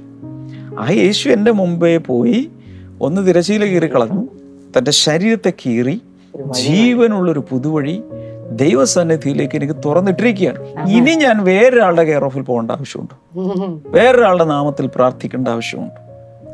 [0.78, 2.50] ആ യേശു എന്റെ മുമ്പേ പോയി
[3.00, 4.28] ഒന്ന് തിരശീല കീറി കളഞ്ഞു.
[4.78, 6.00] തന്റെ ശരീരത്തെ കീറി
[6.50, 8.02] ജീവനുള്ളൊരു പുതുവഴി
[8.52, 10.90] ദൈവസന്നിധിയിലേക്ക് എനിക്ക് തുറന്നിട്ടിരിക്കുകയാണ്.
[10.90, 13.14] ഇനി ഞാൻ വേറൊരാളുടെ കെയർ ഓഫിൽ പോകേണ്ട ആവശ്യമുണ്ട്.
[13.88, 15.94] വേറൊരാളുടെ നാമത്തിൽ പ്രാർത്ഥിക്കേണ്ട ആവശ്യമുണ്ട്.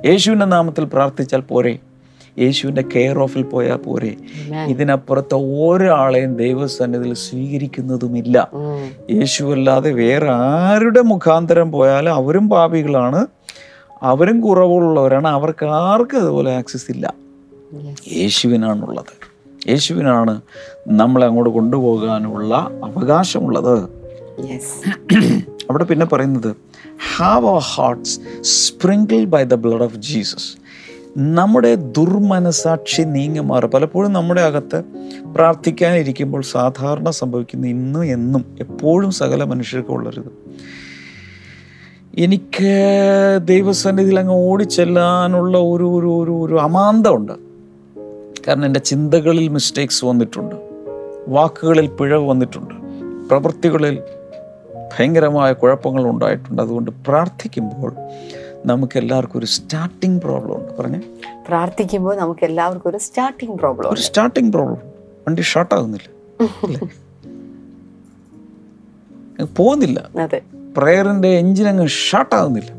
[0.09, 1.78] യേശുവിന്റെ നാമത്തിൽ പ്രാർത്ഥിച്ചാൽ പോരെ?
[2.38, 4.16] യേശുവിന്റെ കെയർ ഓഫിൽ പോയാൽ പോരെ.
[4.66, 8.50] ഇതിനപ്പുറത്തെ ഒരാളെയും ദൈവസന്നിധിയിൽ സ്വീകരിക്കുന്നതുമില്ല.
[9.10, 13.26] യേശു അല്ലാതെ വേറെ ആരുടെ മുഖാന്തരം പോയാലും അവരും പാപികളാണ്.
[14.02, 15.28] അവരും കുറവുള്ളവരാണ്.
[15.28, 17.14] അവർക്ക് ആർക്കും അതുപോലെ ആക്സസ് ഇല്ല.
[18.12, 19.32] യേശുവിനാണുള്ളത്.
[19.68, 20.40] യേശുവിനാണ്
[20.88, 24.02] നമ്മളെ അങ്ങോട്ട് കൊണ്ടുപോകാനുള്ള അവകാശമുള്ളത്.
[24.38, 24.92] Yes.
[25.70, 26.56] അവിടെ പിന്നെ പറയുന്നത്
[27.16, 30.62] have our hearts sprinkle by the blood of Jesus
[31.16, 33.70] നമ്മുടെ ദുർമനസാക്ഷി നീങ്ങി മാറും.
[33.70, 34.83] പലപ്പോഴും നമ്മുടെ അകത്ത്
[35.35, 40.33] പ്രാർത്ഥിക്കാനിരിക്കുമ്പോൾ സാധാരണ സംഭവിക്കുന്ന ഇന്നും എന്നും എപ്പോഴും സകല മനുഷ്യർക്കും ഉള്ളരുത്.
[42.18, 42.75] എനിക്ക്
[43.44, 47.33] ദൈവസന്നിധിയിൽ അങ്ങ് ഓടിച്ചെല്ലാനുള്ള ഒരു ഒരു ഒരു ഒരു അമാന്തമുണ്ട്.
[48.48, 50.55] കാരണം എന്റെ ചിന്തകളിൽ മിസ്റ്റേക്സ് വന്നിട്ടുണ്ട്.
[51.29, 52.75] വാക്കുകളിൽ പിഴവ് വന്നിട്ടുണ്ട്.
[53.29, 53.98] പ്രവൃത്തികളിൽ
[54.92, 56.62] ഭയങ്കരമായ കുഴപ്പങ്ങൾ ഉണ്ടായിട്ടുണ്ട്.
[56.62, 57.94] അതുകൊണ്ട് പ്രാർത്ഥിക്കുമ്പോൾ
[58.66, 60.72] നമുക്ക് എല്ലാവർക്കും ഒരു സ്റ്റാർട്ടിങ് പ്രോബ്ലം ഉണ്ട്.
[60.72, 61.00] പറഞ്ഞേ?
[61.46, 64.78] പ്രാർത്ഥിക്കുമ്പോൾ നമുക്ക് എല്ലാവർക്കും ഒരു സ്റ്റാർട്ടിങ് പ്രോബ്ലം ഒരു സ്റ്റാർട്ടിംഗ് പ്രോബ്ലം
[65.28, 67.02] വണ്ടി ഷോർട്ടാകുന്നില്ല ആകുന്നില്ല.
[69.57, 70.09] പോകുന്നില്ല.
[70.76, 72.72] പ്രയറിന്റെ എഞ്ചിൻ അങ്ങ് ഷാർട്ടാകുന്നില്ല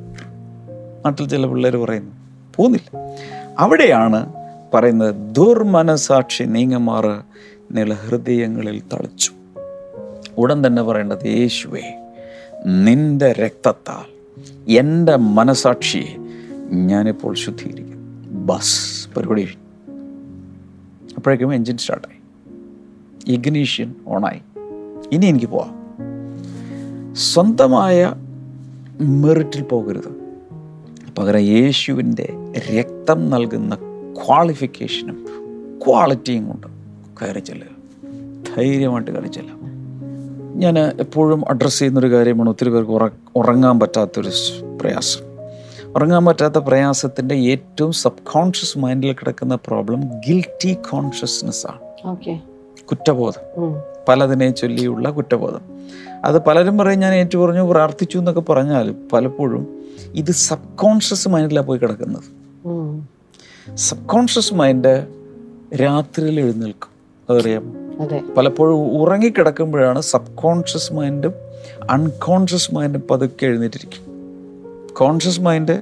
[1.05, 2.11] നാട്ടിൽ ചില പിള്ളേർ പറയുന്നു
[2.55, 2.97] പോകുന്നില്ല.
[3.59, 4.33] അവിടെയാണ്
[4.73, 7.21] പറയുന്നത് ദുർമനസാക്ഷി നീങ്ങമാറ്
[7.71, 9.31] നില ഹൃദയങ്ങളിൽ തളിച്ചു.
[10.37, 12.02] ഉടൻ തന്നെ പറയേണ്ടത് യേശുവേ
[12.65, 14.13] നിന്റെ രക്തത്താൽ
[14.71, 16.17] എന്റെ മനസാക്ഷിയെ
[16.71, 18.23] ഞാനിപ്പോൾ ശുദ്ധീകരിക്കും.
[18.45, 19.47] ബസ് പരിപാടി.
[21.17, 22.17] അപ്പോഴേക്കും എൻജിൻ സ്റ്റാർട്ടായി.
[23.33, 24.39] ഇഗ്നീഷ്യൻ ഓണായി.
[25.11, 25.83] ഇനി എനിക്ക് പോവാം.
[27.15, 28.13] സ്വന്തമായ
[29.01, 30.23] മെറിറ്റിൽ പോകരുത്.
[31.17, 33.75] പകരം യേശുവിന്റെ രക്തം നൽകുന്ന
[34.25, 35.25] ക്വാളിഫിക്കേഷനും
[35.87, 36.67] ക്വാളിറ്റിയും കൊണ്ട്
[37.21, 37.67] കയറി ചെല്ലുക.
[38.55, 39.62] ധൈര്യമായിട്ട് കയറി ചെല്ലുക.
[40.55, 44.29] ഞാൻ എപ്പോഴും അഡ്രസ്സ് ചെയ്യുന്നൊരു കാര്യമാണ് ഒത്തിരി പേർക്ക് ഉറ ഉറങ്ങാൻ പറ്റാത്തൊരു
[44.81, 45.21] പ്രയാസം.
[45.95, 52.09] ഉറങ്ങാൻ പറ്റാത്ത പ്രയാസത്തിന്റെ ഏറ്റവും സബ് കോൺഷ്യസ് മൈൻഡിൽ കിടക്കുന്ന പ്രോബ്ലം ഗിൽറ്റി കോൺഷ്യസ്നെസ് ആണ്.
[52.85, 53.41] കുറ്റബോധം.
[54.07, 55.61] പലതിനെ ചൊല്ലിയുള്ള കുറ്റബോധം.
[56.25, 61.79] അത് പലരും പറയും ഞാൻ ഏറ്റു പറഞ്ഞു പ്രാർത്ഥിച്ചു എന്നൊക്കെ പറഞ്ഞാൽ പലപ്പോഴും ഇത് സബ് കോൺഷ്യസ് മൈൻഡിലാണ് പോയി
[61.79, 62.23] കിടക്കുന്നത്.
[63.75, 65.07] സബ് കോൺഷ്യസ് മൈൻഡ്
[65.81, 66.89] രാത്രിയിൽ എഴുന്നേൽക്കും.
[67.29, 67.82] അതറിയാമോ അതെ
[68.37, 71.33] പലപ്പോഴും ഉറങ്ങിക്കിടക്കുമ്പോഴാണ് സബ് കോൺഷ്യസ് മൈൻഡും
[71.89, 74.13] അൺകോൺഷ്യസ് മൈൻഡും പതുക്കെ എഴുന്നേറ്റിരിക്കും
[74.93, 75.81] കോൺഷ്യസ് മൈൻഡ്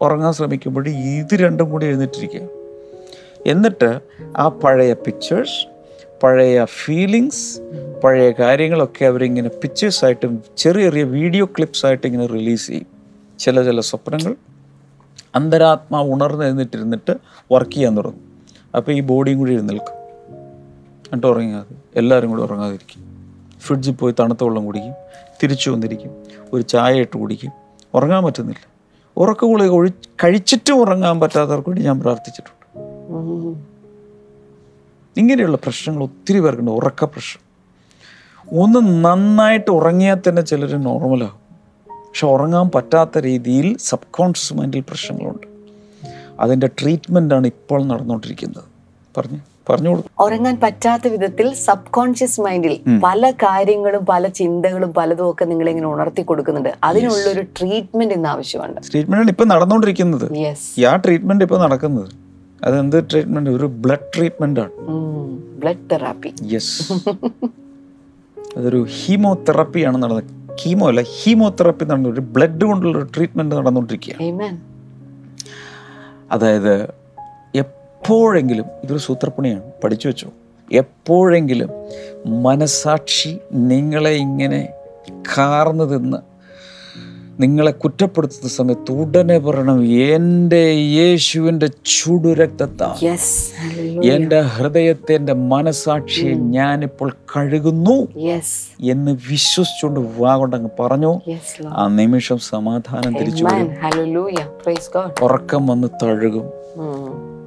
[0.00, 2.40] ഉറങ്ങാൻ ശ്രമിക്കുമ്പോൾ ഇത് രണ്ടും കൂടി എഴുന്നേറ്റിരിക്കുക.
[3.46, 4.00] എന്നിട്ട്
[4.36, 5.66] ആ പഴയ പിക്ചേഴ്സ്
[6.22, 7.60] പഴയ ഫീലിങ്സ്
[8.04, 12.86] പഴയ കാര്യങ്ങളൊക്കെ അവരിങ്ങനെ പിക്ചേഴ്സായിട്ടും ചെറിയ ചെറിയ വീഡിയോ ക്ലിപ്സായിട്ട് ഇങ്ങനെ റിലീസ് ചെയ്യും.
[13.38, 14.36] ചില ചില സ്വപ്നങ്ങൾ
[15.34, 17.16] അന്തരാത്മാ ഉണർന്ന് എഴുന്നേറ്റിരുന്നിട്ട്
[17.52, 18.20] വർക്ക് ചെയ്യാൻ തുടങ്ങും.
[18.76, 20.05] അപ്പോൾ ഈ ബോഡിയും കൂടി എഴുന്നേൽക്കും.
[21.06, 23.16] എന്നിട്ട് ഉറങ്ങാതെ എല്ലാവരും കൂടി ഉറങ്ങാതിരിക്കും.
[23.60, 24.92] ഫ്രിഡ്ജിൽ പോയി തണുത്ത വെള്ളം കുടിക്കും
[25.42, 26.10] തിരിച്ചു വന്നിരിക്കും
[26.52, 27.52] ഒരു ചായ ഇട്ട് കുടിക്കും.
[27.94, 28.68] ഉറങ്ങാൻ പറ്റുന്നില്ല.
[29.16, 29.92] ഉറക്ക ഗുളിക ഒഴി
[30.24, 32.56] കഴിച്ചിട്ടും ഉറങ്ങാൻ പറ്റാത്തവർക്ക് വേണ്ടി ഞാൻ പ്രാർത്ഥിച്ചിട്ടുണ്ട്.
[35.20, 37.46] ഇങ്ങനെയുള്ള പ്രശ്നങ്ങൾ ഒത്തിരി പേർക്കുണ്ട് ഉറക്ക പ്രശ്നം.
[38.60, 41.46] ഒന്ന് നന്നായിട്ട് ഉറങ്ങിയാൽ തന്നെ ചിലർ നോർമലാകും
[41.88, 45.46] പക്ഷെ ഉറങ്ങാൻ പറ്റാത്ത രീതിയിൽ സബ് കോൺഷ്യസ് മൈൻഡിൽ പ്രശ്നങ്ങളുണ്ട്.
[46.40, 48.64] അതിന്റെ ട്രീറ്റ്മെന്റാണ് ഇപ്പോൾ നടന്നുകൊണ്ടിരിക്കുന്നത്.
[49.16, 49.38] പറഞ്ഞു?
[49.70, 50.10] പറഞ്ഞു കൊടുക്കും.
[50.24, 56.22] ഉറങ്ങാൻ പറ്റാത്ത വിധത്തിൽ സബ് കോൺഷ്യസ് മൈൻഡിൽ പല കാര്യങ്ങളും പല ചിന്തകളും പലതും ഒക്കെ നിങ്ങൾ ഇങ്ങനെ ഉണർത്തി
[56.22, 56.70] കൊടുക്കുന്നുണ്ട്.
[56.84, 58.80] അതിനുള്ള ഒരു ട്രീറ്റ്മെന്റ് ഇന്ന് ആവശ്യമുണ്ട്.
[58.92, 60.26] ട്രീറ്റ്മെന്റ് ഇപ്പൊ നടന്നുകൊണ്ടിരിക്കുന്നത്
[60.86, 62.08] ആ ട്രീറ്റ്മെന്റ് ഇപ്പൊ നടക്കുന്നത്.
[62.78, 63.50] എന്ത് ട്രീറ്റ്മെന്റ്?
[63.50, 64.72] ഒരു ബ്ലഡ് ട്രീറ്റ്മെന്റ് ആണ്.
[65.60, 66.92] ബ്ലഡ് തെറാപ്പി യെസ്
[68.56, 70.24] അതൊരു ഹീമോതെറപ്പിയാണ് നടന്നത്.
[70.60, 74.54] കീമോ അല്ല ഹീമോതെറാപ്പി നടന്ന ഒരു ബ്ലഡ് കൊണ്ടുള്ള ട്രീറ്റ്മെന്റ് നടന്നുകൊണ്ടിരിക്കുക Amen.
[76.30, 77.05] അതായത്
[78.08, 80.28] എപ്പോഴെങ്കിലും ഇതൊരു സൂത്രപ്പണിയാണ് പഠിച്ചു വെച്ചോ
[80.68, 81.70] എപ്പോഴെങ്കിലും
[82.42, 83.38] മനസാക്ഷി
[83.68, 84.60] നിങ്ങളെ ഇങ്ങനെ
[85.36, 86.18] കാർന്നു തിന്ന്
[87.40, 89.78] നിങ്ങളെ കുറ്റപ്പെടുത്തുന്ന സമയത്ത് ഉടനെ പറയണം
[90.10, 90.62] എന്റെ
[90.96, 93.26] യേശുവിന്റെ ചുടുരക്തത്താ Yes.
[93.58, 94.12] Hallelujah.
[94.14, 98.50] എന്റെ ഹൃദയത്തെ എന്റെ മനസാക്ഷിയെ ഞാനിപ്പോൾ കഴുകുന്നു Yes.
[98.90, 101.12] എന്ന് വിശ്വസിച്ചുകൊണ്ട് വാ കൊണ്ടങ്ങ് പറഞ്ഞു
[101.74, 103.44] ആ നിമിഷം സമാധാനം തിരിച്ചു.
[105.22, 106.46] ഉറക്കം വന്ന് തഴുകും.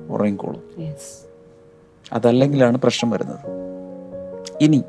[0.10, 0.93] ഉറങ്ങിക്കോളും.
[2.13, 3.39] അതല്ലെങ്കിലാണ് പ്രശ്നം വരുന്നത്.
[4.62, 4.84] ഇനി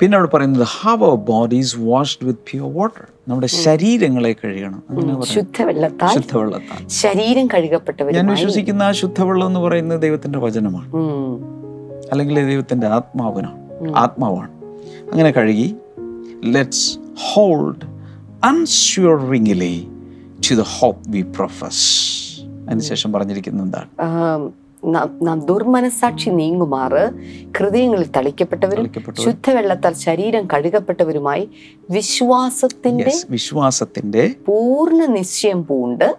[0.00, 4.82] പിന്നെ അവിടെ പറയുന്നത് have our bodies washed with pure water നമ്മുടെ ശരീരങ്ങളെ കഴുകണം.
[5.22, 6.88] ശുദ്ധവെള്ളത്താൽ ശുദ്ധവെള്ളത്താൽ.
[6.88, 10.92] ശരീരം ഞാൻ കഴുകപ്പെട്ടവരുമായി വിശ്വസിക്കുന്ന ആ ശുദ്ധവെള്ളം എന്ന് പറയുന്നത് ദൈവത്തിന്റെ വചനമാണ്.
[12.10, 13.64] അല്ലെങ്കിൽ ദൈവത്തിന്റെ ആത്മാവിനാണ്.
[13.96, 14.50] ആത്മാവാണ്.
[15.10, 15.76] അങ്ങനെ കഴുകി
[16.44, 16.98] let's
[17.32, 17.86] hold
[18.44, 19.88] unswervingly
[20.50, 22.23] to the hope we profess
[22.66, 23.90] അതിനുശേഷം പറഞ്ഞിരിക്കുന്നത് എന്താണ്
[25.22, 27.02] ന- ദുർമനസാക്ഷി നീങ്ങുമാറ്
[27.58, 28.90] ഹൃദയങ്ങളിൽ തളിക്കപ്പെട്ടവരും.
[29.24, 31.44] ശുദ്ധവെള്ളത്താൽ ശരീരം കഴുകപ്പെട്ടവരുമായി
[31.90, 36.16] വിശ്വാസത്തിന്റെ വിശ്വാസത്തിന്റെ പൂർണ നിശ്ചയം പൂണ്ട്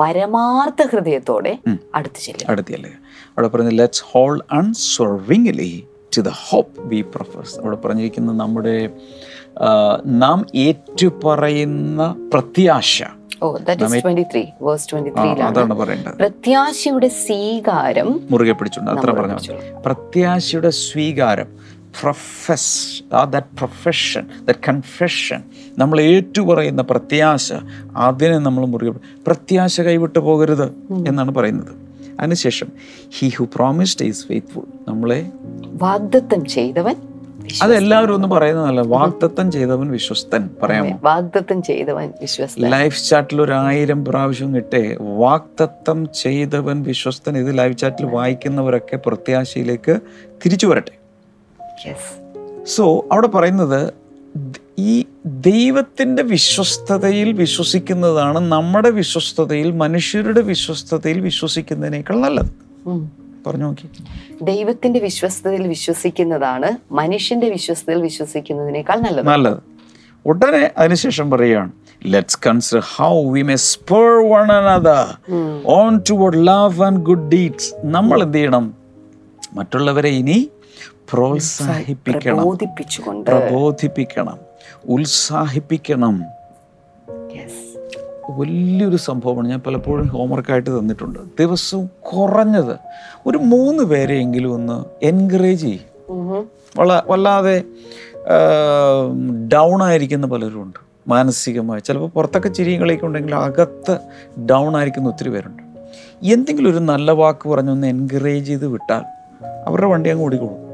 [0.00, 1.58] പരമാർത്ഥ ഹൃദയത്തോടെ
[1.94, 2.92] അടുത്ത് ചെല്ലും അടുത്തല്ലേ
[3.36, 5.86] അവിടെ let's hold unswervingly
[6.16, 8.90] to the hope we profess അവിടെ പറഞ്ഞിരിക്കുന്ന നമ്മുടെ
[10.04, 13.02] നാം ഏറ്റുപറയുന്ന പ്രത്യാശ.
[13.42, 13.82] ഓ ദാറ്റ്
[14.62, 15.10] വേഴ്സ് ട്വന്റി
[15.48, 16.16] അതാണ് പറയേണ്ടത്.
[16.16, 19.80] പ്രത്യാശയുടെ സ്വീകാരം മുറുകെ പിടിച്ചുണ്ട് അത്ര നമ്മൾ പറഞ്ഞു.
[19.86, 21.50] പ്രത്യാശയുടെ സ്വീകാരം
[22.00, 25.42] പ്രൊഫസ് ആ ദാറ്റ് പ്രൊഫഷൻ ദാറ്റ് കൺഫെഷൻ
[25.78, 27.52] നമ്മൾ ഏറ്റുപറയുന്ന പ്രത്യാശ
[27.96, 28.92] അതിനെ നമ്മൾ മുറുകെ
[29.26, 30.66] പ്രത്യാശ കൈവിട്ട് പോകരുത്
[31.08, 31.72] എന്നാണ് പറയുന്നത്.
[32.20, 32.68] അതിനുശേഷം
[33.18, 35.20] he who promised is faithful നമ്മളെ
[35.82, 36.96] വാഗ്ദത്തം ചെയ്തവൻ
[37.62, 42.70] അതെല്ലാവരും ഒന്നും പറയുന്നതല്ല വാഗ്ദത്തം ചെയ്തവൻ വിശ്വസ്തൻ പറയാമോ വാഗ്ദത്തം ചെയ്തവൻ വിശ്വസ്തൻ.
[42.70, 47.38] ലൈഫ് ചാറ്റിൽ ഒരു ആയിരം പ്രാവശ്യം കിട്ടേ വാഗ്ദത്തം ചെയ്തവൻ വിശ്വസ്തൻ.
[47.38, 50.00] ഇത് ലൈഫ് ചാറ്റിൽ വായിക്കുന്നവരൊക്കെ പ്രത്യാശയിലേക്ക്
[50.44, 50.98] തിരിച്ചു വരട്ടെ.
[52.66, 53.92] സോ അവിടെ പറയുന്നത്
[54.78, 62.46] ഈ ദൈവത്തിന്റെ വിശ്വസ്തതയിൽ വിശ്വസിക്കുന്നതാണ് നമ്മുടെ വിശ്വസ്തതയിൽ മനുഷ്യരുടെ വിശ്വസ്തതയിൽ വിശ്വസിക്കുന്നതിനേക്കാൾ നല്ലത്.
[63.46, 63.88] പറഞ്ഞു നോക്കി.
[64.42, 69.26] ദൈവത്തിന്റെ വിശ്വസ്തതയിൽ വിശ്വസിക്കുന്നതാണ് മനുഷ്യന്റെ വിശ്വസ്തതയിൽ വിശ്വസിക്കുന്നതിനേക്കാൾ നല്ലത്.
[69.26, 69.58] നല്ലത്.
[70.26, 71.72] ഉടനെ അതിനുശേഷം പറയുകയാണ്
[72.06, 75.18] let's consider how we may spur one another
[75.66, 78.74] on toward love and good deeds നമ്മൾ എന്ത് ചെയ്യണം?
[79.52, 80.50] മറ്റുള്ളവരെ ഇനി
[81.12, 82.58] പ്രോത്സാഹിപ്പിക്കണം.
[83.24, 84.38] പ്രബോധിപ്പിക്കണം.
[84.84, 86.22] ഉത്സാഹിപ്പിക്കണം.
[88.28, 89.48] വലിയൊരു സംഭവമാണ്.
[89.48, 91.18] ഞാൻ പലപ്പോഴും ഹോംവർക്കായിട്ട് തന്നിട്ടുണ്ട്.
[91.40, 92.76] ദിവസവും കുറഞ്ഞത്
[93.26, 96.46] ഒരു മൂന്ന് പേരെയെങ്കിലും ഒന്ന് എൻകറേജ് ചെയ്യും.
[96.76, 97.62] വള വല്ലാതെ
[99.52, 100.80] ഡൗൺ ആയിരിക്കുന്ന പലരും ഉണ്ട്.
[101.08, 101.80] മാനസികമായി.
[101.80, 103.98] ചിലപ്പോൾ പുറത്തൊക്കെ ചിരിയും കളിയൊക്കെ ഉണ്ടെങ്കിൽ അകത്ത്
[104.40, 105.62] ഡൗൺ ആയിരിക്കുന്ന ഒത്തിരി പേരുണ്ട്.
[106.22, 109.02] എന്തെങ്കിലും ഒരു നല്ല വാക്ക് പറഞ്ഞൊന്ന് എൻകറേജ് ചെയ്ത് വിട്ടാൽ
[109.66, 110.68] അവരുടെ വണ്ടി അങ്ങ് ഓടിക്കോളും.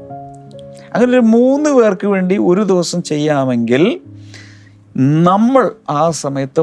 [0.93, 3.99] അങ്ങനെ ഒരു മൂന്ന് പേർക്ക് വേണ്ടി ഒരു ദിവസം ചെയ്യാമെങ്കിൽ
[4.97, 6.61] നമ്മൾ ആ സമയത്ത്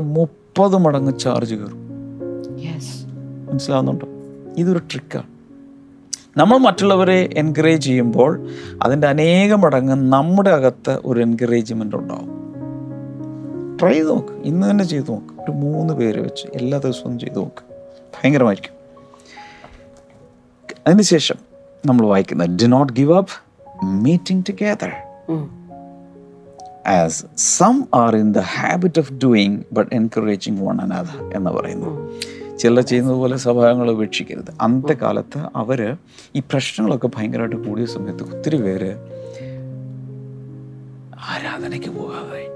[0.58, 1.88] മുപ്പത് മടങ്ങ് ചാർജ് കയറും.
[2.56, 2.84] Yes.
[3.50, 4.06] മനസ്സിലാവുന്നുണ്ടോ?
[4.58, 5.26] ഇതൊരു ട്രിക്കാണ്
[6.36, 8.48] നമ്മൾ മറ്റുള്ളവരെ എൻകറേജ് ചെയ്യുമ്പോൾ
[8.82, 12.28] അതിന്റെ അനേക മടങ്ങ് നമ്മുടെ അകത്ത് ഒരു എൻകറേജ്മെന്റ് ഉണ്ടാവും.
[13.80, 14.28] ട്രൈ ചെയ്ത് നോക്ക്.
[14.28, 15.42] ഇന്ന് തന്നെ ചെയ്ത് നോക്ക്.
[15.42, 17.62] ഒരു മൂന്ന് പേര് വെച്ച് എല്ലാ ദിവസവും ചെയ്ത് നോക്ക്.
[18.14, 18.72] ഭയങ്കരമായിരിക്കും.
[20.86, 21.36] അതിനുശേഷം
[21.86, 23.32] നമ്മൾ വായിക്കുന്നത് do not give up
[23.84, 24.92] meeting together.
[26.86, 32.12] As some are in the habit of doing but encouraging one another എന്ന് പറയുന്നു.
[32.58, 34.54] ചിലർ ചെയ്യുന്നത് പോലെ സ്വഭാവങ്ങൾ ഉപേക്ഷിക്കരുത്.
[34.60, 35.96] അന്നത്തെ കാലത്ത് അവർ
[36.36, 38.94] ഈ പ്രശ്നങ്ങളൊക്കെ ഭയങ്കരമായിട്ട് കൂടിയ സമയത്ത് ഒത്തിരി പേര്
[41.30, 42.46] ആരാധനയ്ക്ക് പോകാതായി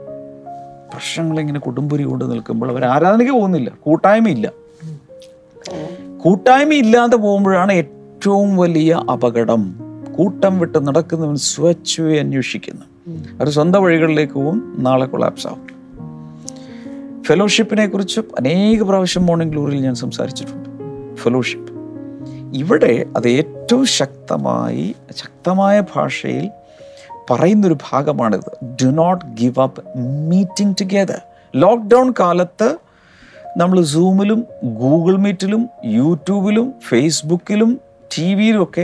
[0.94, 3.70] പ്രശ്നങ്ങൾ ഇങ്ങനെ കുടുംബരി കൊണ്ട് നിൽക്കുമ്പോൾ അവർ ആരാധനയ്ക്ക് പോകുന്നില്ല.
[3.80, 4.52] കൂട്ടായ്മയില്ല.
[6.18, 9.80] കൂട്ടായ്മ ഇല്ലാതെ പോകുമ്പോഴാണ് ഏറ്റവും വലിയ അപകടം.
[10.16, 12.95] കൂട്ടം വിട്ട് നടക്കുന്നവൻ സ്വച്ഛയെ അന്വേഷിക്കുന്നു.
[13.08, 15.66] അവർ സ്വന്തം വഴികളിലേക്ക് പോവും നാളെ കൊളാപ്സ് ആവും.
[17.22, 20.68] ഫെലോഷിപ്പിനെ കുറിച്ച് അനേക പ്രാവശ്യം മോർണിംഗ് ഗ്ലോറിയിൽ ഞാൻ സംസാരിച്ചിട്ടുണ്ട്.
[21.16, 21.72] ഫെലോഷിപ്പ്
[22.54, 26.50] ഇവിടെ അത് ഏറ്റവും ശക്തമായി ശക്തമായ ഭാഷയിൽ
[27.30, 28.66] പറയുന്നൊരു ഭാഗമാണിത്.
[28.82, 29.84] Do not give up
[30.28, 31.20] meeting together
[31.56, 32.78] lockdown കാലത്ത്
[33.56, 37.80] നമ്മൾ സൂമിലും ഗൂഗിൾ മീറ്റിലും യൂട്യൂബിലും ഫേസ്ബുക്കിലും
[38.18, 38.82] ടി വിയിലും ഒക്കെ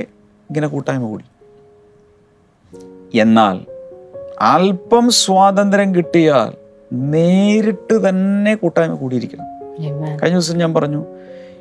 [0.51, 1.25] ഇങ്ങനെ കൂട്ടായ്മ കൂടി.
[3.19, 3.72] എന്നാൽ
[4.43, 6.51] അല്പം സ്വാതന്ത്ര്യം കിട്ടിയാൽ
[6.93, 9.47] നേരിട്ട് തന്നെ കൂട്ടായ്മ കൂടിയിരിക്കണം.
[10.23, 11.05] കഴിഞ്ഞ ദിവസം ഞാൻ പറഞ്ഞു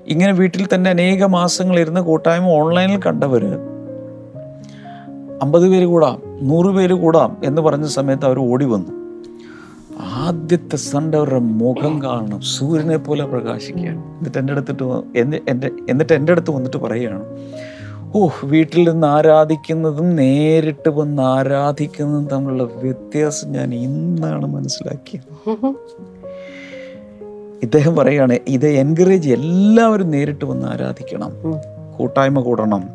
[0.08, 3.52] ഇങ്ങനെ വീട്ടിൽ തന്നെ അനേക മാസങ്ങൾ ഇരുന്ന് കൂട്ടായ്മ ഓൺലൈനിൽ കണ്ടവര്
[5.42, 8.92] അമ്പത് പേര് കൂടാം നൂറ് പേര് കൂടാം എന്ന് പറഞ്ഞ സമയത്ത് അവർ ഓടി വന്നു.
[10.00, 14.18] ആദ്യത്തെ സൺഡേ അവരുടെ മുഖം കാണണം സൂര്യനെ പോലെ പ്രകാശിക്കുകയാണ്.
[14.18, 14.84] എന്നിട്ട് എന്റെ അടുത്തിട്ട്
[15.16, 17.24] എന്റെ എന്നിട്ട് എന്റെ അടുത്ത് വന്നിട്ട് പറയുകയാണ്
[18.16, 25.56] ഓ വീട്ടിൽ നിന്ന് ആരാധിക്കുന്നതും നേരിട്ട് വന്ന് ആരാധിക്കുന്നതും തമ്മിലുള്ള വ്യത്യാസം ഞാൻ ഇന്നാണ് മനസ്സിലാക്കിയത്.
[27.64, 31.32] ഇദ്ദേഹം പറയുകയാണ് ഇത് എൻകറേജ് എല്ലാവരും നേരിട്ട് വന്ന് ആരാധിക്കണം.
[31.98, 32.90] കൂട്ടായ്മ കൂടണം.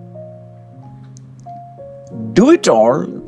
[2.39, 3.23] Do it all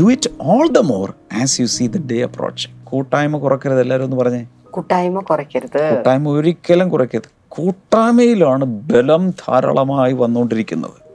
[0.00, 4.16] do it all the more as you see the day approach കൂട്ടായ്മ കുറക്കരുത് എല്ലാവരും ഒന്ന്
[4.16, 4.46] പറഞ്ഞേ.
[4.70, 5.94] കൂട്ടായ്മ കുറയ്ക്കരുത്.
[5.94, 7.30] കൂട്ടായ്മ ഒരിക്കലും കുറയ്ക്കരുത്.
[7.48, 11.07] കൂട്ടായ്മയിലാണ് ബലം ധാരാളമായി വന്നുകൊണ്ടിരിക്കുന്നത്.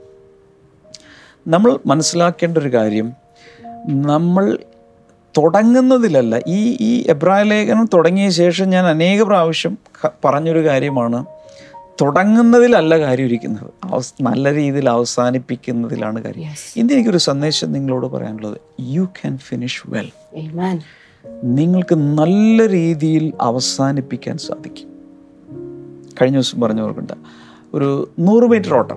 [1.46, 3.12] നമ്മൾ മനസ്സിലാക്കേണ്ട ഒരു കാര്യം
[3.86, 4.58] നമ്മൾ
[5.38, 9.78] തുടങ്ങുന്നതിലല്ല ഈ ഈ എബ്രായ ലേഖനം തുടങ്ങിയ ശേഷം ഞാൻ അനേക പ്രാവശ്യം
[10.24, 11.24] പറഞ്ഞൊരു കാര്യമാണ്
[12.00, 13.70] തുടങ്ങുന്നതിലല്ല കാര്യം ഇരിക്കുന്നത്.
[13.84, 16.50] അവസ് നല്ല രീതിയിൽ അവസാനിപ്പിക്കുന്നതിലാണ് കാര്യം.
[16.76, 18.58] ഇന്ന് എനിക്കൊരു സന്ദേശം നിങ്ങളോട് പറയാനുള്ളത്.
[18.80, 20.82] You can finish well Amen.
[21.44, 24.88] നിങ്ങൾക്ക് നല്ല രീതിയിൽ അവസാനിപ്പിക്കാൻ സാധിക്കും.
[26.22, 27.12] കഴിഞ്ഞ ദിവസം പറഞ്ഞവർക്കുണ്ട്.
[27.74, 28.96] ഒരു നൂറ് മീറ്റർ ഓട്ടം.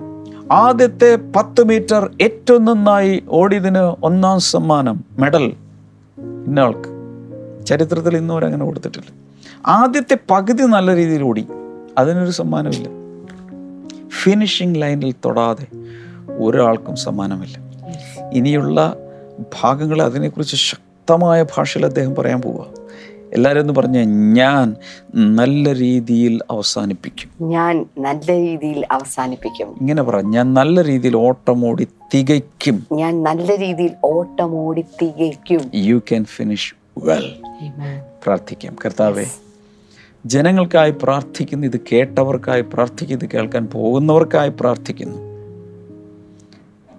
[0.52, 5.52] ആദ്യത്തെ പത്ത് മീറ്റർ ഏറ്റവും നന്നായി ഓടിയതിന് ഒന്നാം സമ്മാനം മെഡൽ
[6.18, 6.98] ഇന്നയാൾക്ക്.
[7.66, 9.12] ചരിത്രത്തിൽ ഇന്നുവരെ അങ്ങനെ കൊടുത്തിട്ടില്ല.
[9.66, 11.46] ആദ്യത്തെ പകുതി നല്ല രീതിയിൽ ഓടി
[11.98, 12.88] അതിനൊരു സമ്മാനമില്ല.
[14.22, 15.66] ഫിനിഷിംഗ് ലൈനിൽ തൊടാതെ
[16.38, 17.58] ഒരാൾക്കും സമ്മാനമില്ല.
[18.32, 18.96] ഇനിയുള്ള
[19.60, 22.77] ഭാഗങ്ങൾ അതിനെക്കുറിച്ച് ശക്തമായ ഭാഷയിൽ അദ്ദേഹം പറയാൻ പോവുക.
[23.32, 24.76] എല്ലാവരും എന്ന് പറഞ്ഞ ഞാൻ
[25.14, 27.48] നല്ല രീതിയിൽ അവസാനിപ്പിക്കും.
[27.48, 29.76] ഞാൻ നല്ല രീതിയിൽ അവസാനിപ്പിക്കും.
[29.80, 32.86] ഇങ്ങനെ പറ ഞാൻ നല്ല രീതിയിൽ ഓട്ടമോടി തികയ്ക്കും.
[32.92, 35.70] ഞാൻ നല്ല രീതിയിൽ ഓട്ടമോടി തികയ്ക്കും.
[35.74, 37.32] You can finish well.
[38.24, 38.76] പ്രാർത്ഥിക്കാം.
[38.84, 39.26] കർത്താവേ
[40.26, 45.18] ജനങ്ങൾക്കായി പ്രാർത്ഥിക്കുന്നു ഇത് കേട്ടവർക്കായി പ്രാർത്ഥിക്കുന്നു ഇത് കേൾക്കാൻ പോകുന്നവർക്കായി പ്രാർത്ഥിക്കുന്നു.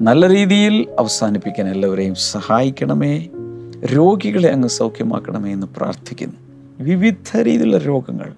[0.01, 3.27] നല്ല രീതിയിൽ അവസാനിപ്പിക്കാൻ എല്ലാവരെയും സഹായിക്കണമേ.
[3.85, 6.35] രോഗികളെ അങ്ങ് സൗഖ്യമാക്കണമേ എന്ന് പ്രാർത്ഥിക്കുന്നു.
[6.79, 8.33] വിവിധ രീതിയിലുള്ള രോഗങ്ങൾ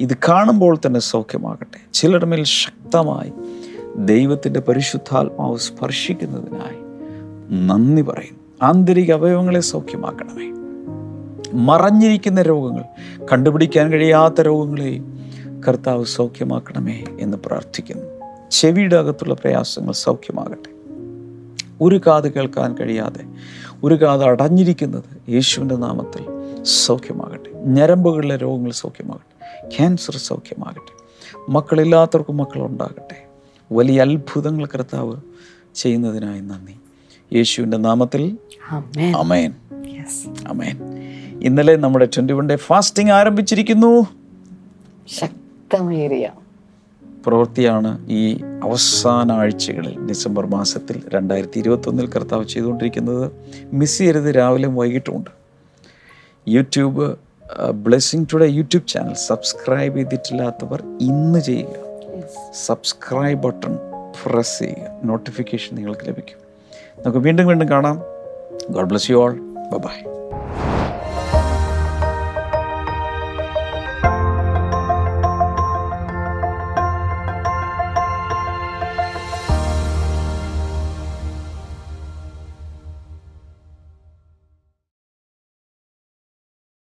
[0.00, 1.90] ഇത് കാണുമ്പോൾ തന്നെ സൗഖ്യമാകട്ടെ.
[1.92, 3.32] ചിലരുടെ മേൽ ശക്തമായി
[3.96, 6.86] ദൈവത്തിന്റെ പരിശുദ്ധാത്മാവ് സ്പർശിക്കുന്നതിനായി
[7.66, 8.40] നന്ദി പറയുന്നു.
[8.62, 10.52] ആന്തരിക അവയവങ്ങളെ സൗഖ്യമാക്കണമേ.
[11.52, 12.84] മറഞ്ഞിരിക്കുന്ന രോഗങ്ങൾ
[13.32, 15.20] കണ്ടുപിടിക്കാൻ കഴിയാത്ത രോഗങ്ങളെയും
[15.68, 18.04] കർത്താവ് സൗഖ്യമാക്കണമേ എന്ന് പ്രാർത്ഥിക്കുന്നു.
[18.50, 20.76] ചെവിയുടെ അകത്തുള്ള പ്രയാസങ്ങൾ സൗഖ്യമാകട്ടെ.
[21.80, 23.24] ഒരു കാത് കേൾക്കാൻ കഴിയാതെ
[23.84, 26.24] ഒരു കാത് അടഞ്ഞിരിക്കുന്നത് യേശുവിന്റെ നാമത്തിൽ
[26.62, 27.50] സൗഖ്യമാകട്ടെ.
[27.64, 29.68] ഞരമ്പുകളിലെ രോഗങ്ങൾ സൗഖ്യമാകട്ടെ.
[29.76, 30.96] ക്യാൻസർ സൗഖ്യമാകട്ടെ.
[31.50, 33.26] മക്കളില്ലാത്തവർക്ക് മക്കളുണ്ടാകട്ടെ.
[33.72, 35.16] വലിയ അത്ഭുതങ്ങൾ കർത്താവ്
[35.74, 36.74] ചെയ്യുന്നതിനായി നന്ദി.
[37.36, 38.38] യേശുവിന്റെ നാമത്തിൽ.
[39.16, 39.54] അമേൻ.
[40.48, 40.76] അമേൻ
[41.42, 44.06] ഇന്നലെ നമ്മുടെ ട്വന്റി വൺ ഡേ ഫാസ്റ്റിംഗ് ആരംഭിച്ചിരിക്കുന്നു.
[45.08, 46.30] ശക്തമേറിയ
[47.26, 53.32] പ്രവൃത്തിയാണ് ഈ അവസാന ആഴ്ചകളിൽ ഡിസംബർ മാസത്തിൽ രണ്ടായിരത്തി ഇരുപത്തൊന്നിൽ കർത്താവ് ചെയ്തുകൊണ്ടിരിക്കുന്നത്.
[53.72, 55.30] മിസ് ചെയ്യരുത് രാവിലെയും വൈകിട്ടുമുണ്ട്.
[56.48, 57.16] YouTube
[57.74, 61.86] Blessing Today YouTube channel subscribe ചെയ്തിട്ടില്ലാത്തവർ ഇന്ന് ചെയ്യുക.
[62.66, 63.78] സബ്സ്ക്രൈബ് ബട്ടൺ
[64.24, 65.00] പ്രസ് ചെയ്യുക.
[65.04, 66.38] നോട്ടിഫിക്കേഷൻ നിങ്ങൾക്ക് ലഭിക്കും.
[67.02, 68.02] നമുക്ക് വീണ്ടും വീണ്ടും കാണാം.
[68.70, 69.32] God bless you all.
[69.78, 70.15] Bye.